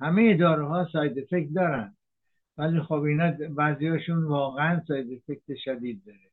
همه 0.00 0.36
داروها 0.36 0.88
ساید 0.92 1.18
افکت 1.18 1.54
دارند. 1.54 1.96
ولی 2.58 2.80
خب 2.80 2.92
اینا 2.92 3.32
بعضیاشون 3.50 4.24
واقعا 4.24 4.80
ساید 4.88 5.12
افکت 5.12 5.56
شدید 5.56 6.02
داره. 6.06 6.31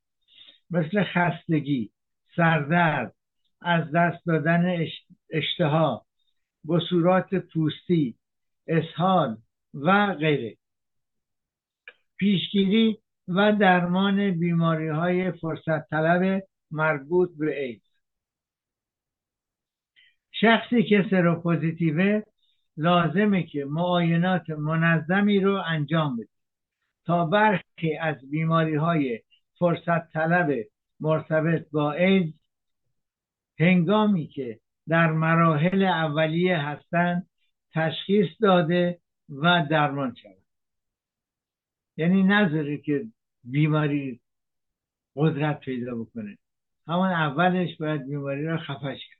مثل 0.71 1.03
خستگی 1.03 1.91
سردرد 2.35 3.15
از 3.61 3.91
دست 3.91 4.25
دادن 4.25 4.85
اشتها 5.29 6.05
بسورات 6.69 7.35
پوستی 7.35 8.15
اسهال 8.67 9.37
و 9.73 10.15
غیره. 10.15 10.57
پیشگیری 12.17 12.97
و 13.27 13.51
درمان 13.59 14.31
بیماری 14.31 14.87
های 14.87 15.31
فرصت 15.31 15.89
طلب 15.89 16.43
مربوط 16.71 17.29
به 17.37 17.63
اید 17.63 17.83
شخصی 20.31 20.83
که 20.83 21.05
سروپوزیتیوه 21.09 22.21
لازمه 22.77 23.43
که 23.43 23.65
معاینات 23.65 24.49
منظمی 24.49 25.39
رو 25.39 25.63
انجام 25.67 26.17
بده 26.17 26.29
تا 27.05 27.25
برخی 27.25 27.97
از 28.01 28.15
بیماری 28.31 28.75
های 28.75 29.21
فرصت 29.59 30.11
طلب 30.11 30.65
مرتبط 30.99 31.69
با 31.71 31.91
ایدز 31.91 32.33
هنگامی 33.59 34.27
که 34.27 34.59
در 34.87 35.11
مراحل 35.11 35.83
اولیه 35.83 36.57
هستند 36.57 37.29
تشخیص 37.71 38.27
داده 38.41 38.99
و 39.29 39.67
درمان 39.69 40.15
شود. 40.15 40.43
یعنی 41.97 42.23
نذاره 42.23 42.77
که 42.77 43.05
بیماری 43.43 44.21
قدرت 45.15 45.59
پیدا 45.59 45.95
بکنه. 45.95 46.37
همان 46.87 47.11
اولش 47.11 47.77
باید 47.77 48.05
بیماری 48.05 48.45
را 48.45 48.57
خفش 48.57 48.99
کرد. 49.09 49.19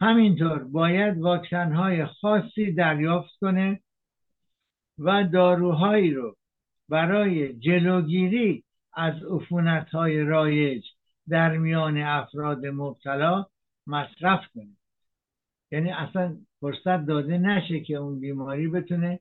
همینطور 0.00 0.64
باید 0.64 1.18
واکسن 1.18 1.72
های 1.72 2.06
خاصی 2.06 2.72
دریافت 2.72 3.36
کنه 3.40 3.80
و 4.98 5.24
داروهایی 5.32 6.10
رو 6.10 6.36
برای 6.88 7.54
جلوگیری 7.54 8.64
از 8.92 9.14
عفونت 9.24 9.88
های 9.88 10.20
رایج 10.22 10.84
در 11.28 11.56
میان 11.56 11.98
افراد 11.98 12.66
مبتلا 12.66 13.46
مصرف 13.86 14.40
کنه 14.54 14.76
یعنی 15.70 15.90
اصلا 15.90 16.36
فرصت 16.60 17.06
داده 17.06 17.38
نشه 17.38 17.80
که 17.80 17.94
اون 17.94 18.20
بیماری 18.20 18.68
بتونه 18.68 19.20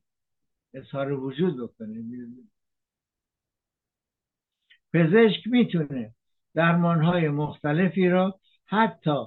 اظهار 0.73 1.11
وجود 1.11 1.57
بکنه. 1.57 2.03
پزشک 4.93 5.47
می‌تونه 5.47 6.13
درمان 6.53 7.03
های 7.03 7.29
مختلفی 7.29 8.09
را 8.09 8.39
حتی 8.65 9.25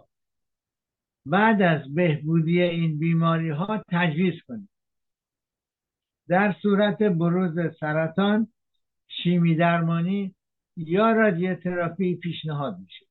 بعد 1.26 1.62
از 1.62 1.94
بهبودی 1.94 2.62
این 2.62 2.98
بیماری 2.98 3.50
ها 3.50 3.84
تجویز 3.90 4.34
کنه. 4.48 4.68
در 6.28 6.56
صورت 6.62 7.02
بروز 7.02 7.76
سرطان 7.80 8.48
شیمی 9.08 9.56
درمانی 9.56 10.34
یا 10.76 11.12
رادیوتراپی 11.12 12.14
پیشنهاد 12.14 12.78
میشه. 12.78 13.06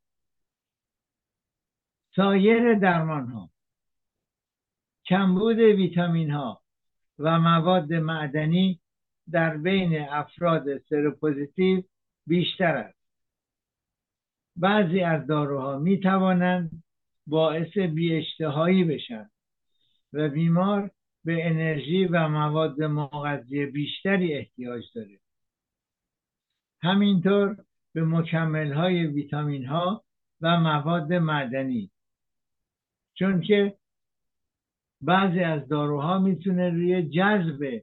سایر 2.15 2.73
درمان 2.73 3.27
ها 3.27 3.49
کمبود 5.05 5.59
ویتامین 5.59 6.31
ها 6.31 6.61
و 7.19 7.39
مواد 7.39 7.93
معدنی 7.93 8.79
در 9.31 9.57
بین 9.57 10.09
افراد 10.09 10.77
سروپوزیتیو 10.77 11.83
بیشتر 12.27 12.77
است. 12.77 12.97
بعضی 14.55 14.99
از 15.01 15.27
داروها 15.27 15.79
می 15.79 15.99
توانند 15.99 16.83
باعث 17.27 17.77
بیاشتهایی 17.77 18.83
بشن 18.83 19.29
و 20.13 20.29
بیمار 20.29 20.91
به 21.27 21.47
انرژی 21.47 22.05
و 22.05 22.27
مواد 22.27 22.83
مغذی 22.83 23.65
بیشتری 23.65 24.33
احتیاج 24.33 24.83
داره. 24.95 25.19
همینطور 26.81 27.57
به 27.93 28.03
مکمل 28.03 28.73
های 28.73 29.07
ویتامین 29.07 29.65
ها 29.65 30.03
و 30.41 30.59
مواد 30.59 31.13
معدنی. 31.13 31.91
چون 33.13 33.41
که 33.41 33.77
بعضی 35.01 35.39
از 35.39 35.67
داروها 35.67 36.19
می‌تونه 36.19 36.69
روی 36.69 37.09
جذب 37.09 37.81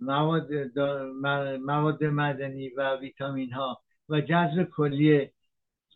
مواد, 0.00 0.52
مواد 1.58 2.04
معدنی 2.04 2.68
و 2.68 2.96
ویتامین 2.96 3.52
ها 3.52 3.82
و 4.08 4.20
جذب 4.20 4.64
کلی 4.64 5.30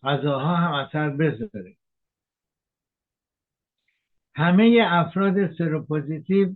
غذاها 0.03 0.57
هم 0.57 0.73
اثر 0.73 1.11
بذاره. 1.11 1.77
همه 4.39 4.86
افراد 4.86 5.53
سروپوزیتیو 5.53 6.49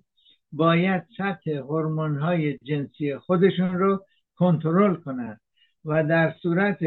باید 0.52 1.02
سطح 1.16 1.50
هورمون 1.50 2.18
های 2.18 2.58
جنسی 2.58 3.18
خودشون 3.18 3.78
رو 3.78 4.04
کنترل 4.34 4.94
کنند 4.94 5.40
و 5.84 6.04
در 6.04 6.34
صورت 6.42 6.78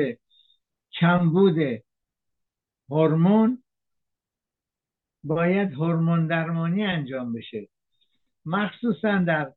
کمبود 1.00 1.58
هورمون 2.90 3.64
باید 5.24 5.74
هورمون 5.74 6.28
درمانی 6.28 6.84
انجام 6.86 7.34
بشه. 7.34 7.68
مخصوصا 8.46 9.18
در 9.18 9.54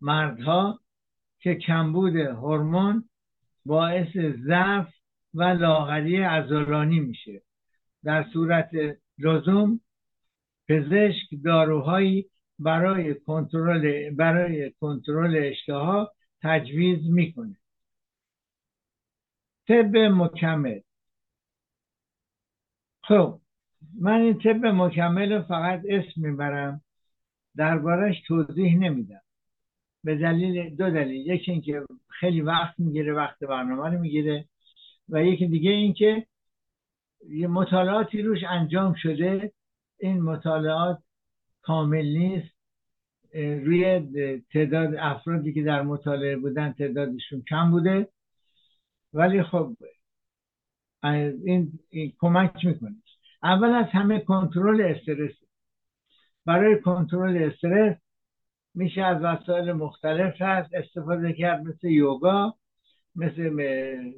مردها 0.00 0.80
که 1.38 1.54
کمبود 1.54 2.16
هورمون 2.16 3.08
باعث 3.66 4.16
ضعف 4.46 4.88
و 5.34 5.42
لاغری 5.42 6.16
عضلانی 6.22 7.00
میشه. 7.00 7.42
در 8.04 8.26
صورت 8.32 8.70
لزوم 9.18 9.80
پزشک 10.68 11.28
داروهایی 11.44 12.30
برای 12.58 13.14
کنترل 13.14 14.10
برای 14.10 14.72
کنترل 14.80 15.36
اشتها 15.36 16.12
تجویز 16.42 17.10
می‌کنه. 17.10 17.56
طب 19.68 19.96
مکمل. 19.96 20.80
خب 23.02 23.40
من 24.00 24.20
این 24.20 24.38
طب 24.38 24.66
مکمل 24.66 25.32
رو 25.32 25.42
فقط 25.42 25.82
اسم 25.88 26.12
می‌برم 26.16 26.80
دربارش 27.56 28.22
توضیح 28.26 28.78
نمیدم. 28.78 29.20
به 30.04 30.16
دلیل 30.16 30.76
دو 30.76 30.90
دلیل. 30.90 31.26
یکی 31.26 31.52
اینکه 31.52 31.82
خیلی 32.08 32.40
وقت 32.40 32.74
می‌گیره 32.78 33.12
وقت 33.12 33.38
برنامه 33.38 33.88
رو 33.88 34.00
می‌گیره 34.00 34.44
و 35.08 35.24
یکی 35.24 35.46
دیگه 35.46 35.70
اینکه 35.70 36.26
یه 37.28 37.46
مطالعاتی 37.46 38.22
روش 38.22 38.44
انجام 38.48 38.94
شده 38.94 39.52
این 39.98 40.22
مطالعات 40.22 40.98
کامل 41.62 42.06
نیست. 42.06 42.56
روی 43.34 44.00
تعداد 44.52 44.94
افرادی 44.98 45.52
که 45.52 45.62
در 45.62 45.82
مطالعه 45.82 46.36
بودن 46.36 46.72
تعدادشون 46.72 47.42
کم 47.48 47.70
بوده. 47.70 48.08
ولی 49.12 49.42
خب 49.42 49.76
این, 51.02 51.72
این 51.90 52.12
کمک 52.18 52.64
می‌کنه. 52.64 52.96
اول 53.42 53.68
از 53.68 53.86
همه 53.86 54.20
کنترل 54.20 54.80
استرس. 54.80 55.34
برای 56.46 56.80
کنترل 56.80 57.42
استرس 57.42 57.96
میشه 58.74 59.02
از 59.02 59.22
وسایل 59.22 59.72
مختلف 59.72 60.42
هست. 60.42 60.74
استفاده 60.74 61.32
کرد 61.32 61.60
مثل 61.60 61.88
یوگا 61.88 62.56
مثل 63.16 63.50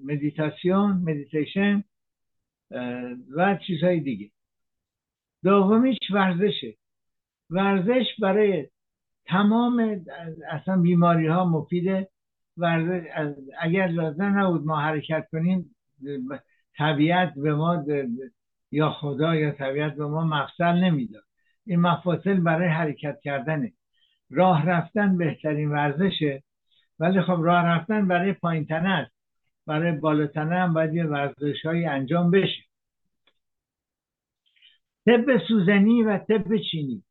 méditation 0.04 0.90
meditation 0.90 1.84
و 3.36 3.58
چیزهای 3.66 4.00
دیگه. 4.00 4.30
دومیش 5.44 5.98
ورزشه. 6.10 6.74
ورزش 7.50 8.06
برای 8.22 8.68
تمام 9.26 10.04
اصلا 10.50 10.76
بیماری 10.76 11.26
ها 11.26 11.44
مفیده. 11.44 12.08
ورزش 12.56 13.06
اگر 13.60 13.86
لازم 13.86 14.38
نبود 14.38 14.64
ما 14.64 14.80
حرکت 14.80 15.28
کنیم 15.32 15.76
طبیعت 16.76 17.34
به 17.34 17.54
ما 17.54 17.84
یا 18.70 18.90
خدا 18.90 19.34
یا 19.34 19.50
طبیعت 19.50 19.94
به 19.94 20.06
ما 20.06 20.24
مفصل 20.24 20.74
نمی‌داد. 20.84 21.22
این 21.66 21.80
مفاصل 21.80 22.40
برای 22.40 22.68
حرکت 22.68 23.20
کردنه 23.20 23.72
راه 24.30 24.66
رفتن 24.66 25.16
بهترین 25.16 25.70
ورزشه. 25.70 26.42
ولی 26.98 27.20
خب 27.20 27.38
راه 27.42 27.64
رفتن 27.66 28.08
برای 28.08 28.32
پایین 28.32 28.72
است. 28.72 29.12
برای 29.66 29.92
بالاتنه 29.92 30.56
هم 30.56 30.74
باید 30.74 30.94
یه 30.94 31.04
ورزش 31.04 31.66
های 31.66 31.84
انجام 31.84 32.30
بشه. 32.30 32.67
طب 35.08 35.38
سوزنی 35.48 36.02
و 36.02 36.18
طب 36.18 36.56
چینی. 36.56 37.02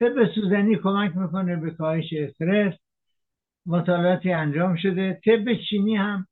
طب 0.00 0.32
سوزنی 0.34 0.76
کمک 0.76 1.16
می‌کنه 1.16 1.56
به 1.56 1.70
کاهش 1.70 2.12
استرس 2.12 2.74
مطالعاتی 3.66 4.32
انجام 4.32 4.76
شده. 4.76 5.20
طب 5.24 5.54
چینی 5.54 5.96
هم 5.96 6.26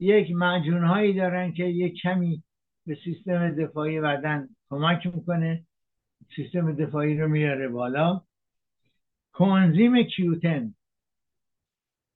یک 0.00 0.30
معجون 0.30 0.84
هایی 0.84 1.14
دارن 1.14 1.52
که 1.52 1.64
یک 1.64 2.00
کمی 2.02 2.42
به 2.86 2.98
سیستم 3.04 3.50
دفاعی 3.50 4.00
بدن 4.00 4.48
کمک 4.70 5.06
می‌کنه. 5.06 5.64
سیستم 6.36 6.72
دفاعی 6.72 7.18
رو 7.18 7.28
میاره 7.28 7.68
بالا. 7.68 8.20
کوانزیم 9.32 10.02
کیوتن. 10.02 10.74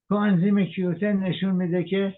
کوانزیم 0.09 0.65
کیوتن 0.65 1.17
نشون 1.17 1.55
میده 1.55 1.83
که 1.83 2.17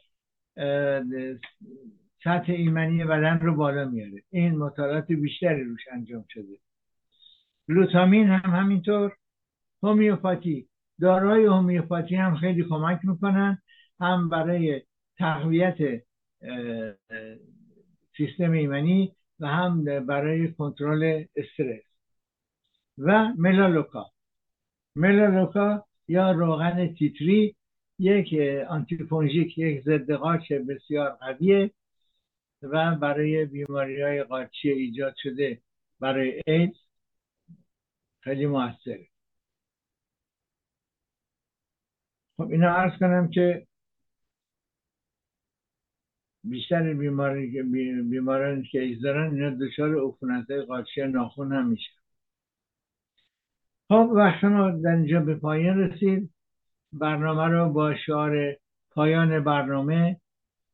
سطح 2.23 2.51
ایمنی 2.51 3.03
بدن 3.03 3.39
رو 3.39 3.55
بالا 3.55 3.85
میاره. 3.85 4.23
این 4.29 4.57
مطالعات 4.57 5.07
بیشتری 5.07 5.63
روش 5.63 5.81
انجام 5.91 6.25
شده. 6.29 6.57
گلوتامین 7.69 8.27
هم 8.27 8.49
همینطور. 8.49 9.15
هومیوپاتی. 9.83 10.67
داروهای 11.01 11.45
هومیوپاتی 11.45 12.15
هم 12.15 12.35
خیلی 12.35 12.63
کمک 12.63 12.99
می‌کنن. 13.03 13.57
هم 13.99 14.29
برای 14.29 14.81
تقویت 15.17 15.77
سیستم 18.17 18.51
ایمنی 18.51 19.15
و 19.39 19.47
هم 19.47 19.83
برای 20.05 20.51
کنترل 20.51 21.23
استرس. 21.35 21.83
و 22.97 23.33
ملالوکا. 23.37 24.05
ملالوکا 24.95 25.85
یا 26.07 26.31
روغن 26.31 26.93
تیتری 26.93 27.55
یک 27.99 28.35
آنتیفونژیک 28.69 29.57
یک 29.57 29.81
ضد 29.81 30.11
قارچ 30.11 30.51
بسیار 30.51 31.09
قویه. 31.09 31.71
و 32.63 32.95
برای 32.95 33.45
بیماری 33.45 34.01
های 34.01 34.23
قارچی 34.23 34.69
ایجاد 34.69 35.15
شده 35.17 35.61
برای 35.99 36.41
ایدز 36.47 36.75
خیلی 38.21 38.45
موثره. 38.45 39.07
خب 42.37 42.47
اینا 42.51 42.69
عرض 42.69 42.99
کنم 42.99 43.29
که 43.29 43.67
بیشتر 46.43 46.93
بیماری 46.93 47.53
که 47.53 47.63
بیماران 48.09 48.63
که 48.71 48.81
ایز 48.81 49.01
دارن 49.01 49.33
اینا 49.33 49.49
دچار 49.49 50.05
عفونت 50.05 50.51
های 50.51 50.61
قارچی 50.61 51.01
ناخون 51.01 51.53
هم 51.53 51.67
میشن. 51.67 52.01
خب 53.87 54.09
وقت 54.15 54.43
ما 54.43 54.71
در 54.71 54.95
اینجا 54.95 55.19
به 55.19 55.35
پایان 55.35 55.79
رسید. 55.79 56.29
برنامه 56.93 57.47
رو 57.47 57.69
با 57.69 57.95
شعار 57.95 58.55
پایان 58.91 59.43
برنامه 59.43 60.21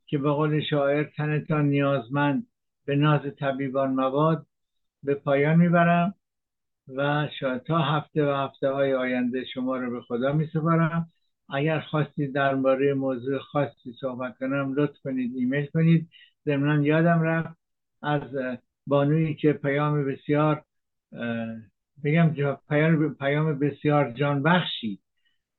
که 0.10 0.18
به 0.18 0.32
قول 0.32 0.62
شاعر 0.62 1.04
تنتان 1.04 1.66
نیازمند 1.66 2.48
به 2.86 2.96
ناز 2.96 3.22
طبیبان 3.40 3.92
مواد 3.92 4.46
به 5.04 5.16
پایان 5.16 5.56
می‌برم 5.56 6.16
و 6.96 7.28
شاید 7.40 7.64
تا 7.64 7.80
هفته 7.80 8.26
و 8.26 8.36
هفته 8.36 8.70
های 8.70 8.94
آینده 8.94 9.46
شما 9.46 9.78
رو 9.78 9.92
به 9.92 10.02
خدا 10.02 10.34
می 10.34 10.48
سپارم 10.48 11.10
اگر 11.50 11.80
خواستید 11.80 12.34
درباره 12.34 12.94
موضوع 12.94 13.40
خاصی 13.40 13.94
صحبت 14.02 14.38
کنم 14.38 14.74
لطف 14.78 15.00
کنید 15.04 15.36
ایمیل 15.36 15.66
کنید. 15.66 16.10
ضمنا 16.46 16.84
یادم 16.84 17.22
رفت 17.22 17.58
از 18.02 18.22
بانویی 18.88 19.36
که 19.36 19.54
پیام 19.54 20.06
بسیار 20.06 20.64
بگم 22.04 22.58
پیام, 23.20 23.60
بسیار 23.60 24.12
جان 24.12 24.44
بخشی 24.44 25.00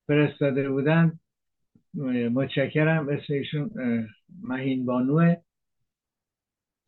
فرستاده 0.07 0.70
بودن 0.70 1.19
متشکرم. 1.95 3.09
اسم 3.09 3.32
ایشون 3.32 3.70
مهین 4.43 4.86
بانوه. 4.86 5.36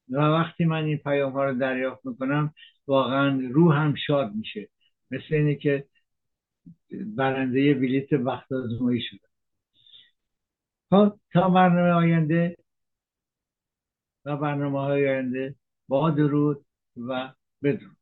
و 0.09 0.17
وقتی 0.19 0.65
من 0.65 0.85
این 0.85 0.97
پیام 0.97 1.33
ها 1.33 1.45
رو 1.45 1.55
دریافت 1.55 2.07
می‌کنم 2.07 2.55
واقعا 2.87 3.41
روح 3.53 3.77
هم 3.77 3.95
شاد 4.07 4.33
میشه. 4.35 4.69
مثل 5.11 5.35
اینه 5.35 5.55
که 5.55 5.87
برنده 6.91 7.75
بلیت 7.75 8.13
وقت 8.13 8.53
آزمایی 8.53 9.01
شده. 9.01 9.29
خب 10.91 11.19
تا 11.33 11.49
برنامه 11.49 11.91
آینده 11.91 12.57
و 14.25 14.37
برنامه 14.37 14.81
های 14.81 15.09
آینده 15.09 15.55
با 15.89 16.11
درود 16.11 16.65
و 16.97 17.33
بدرود. 17.63 18.02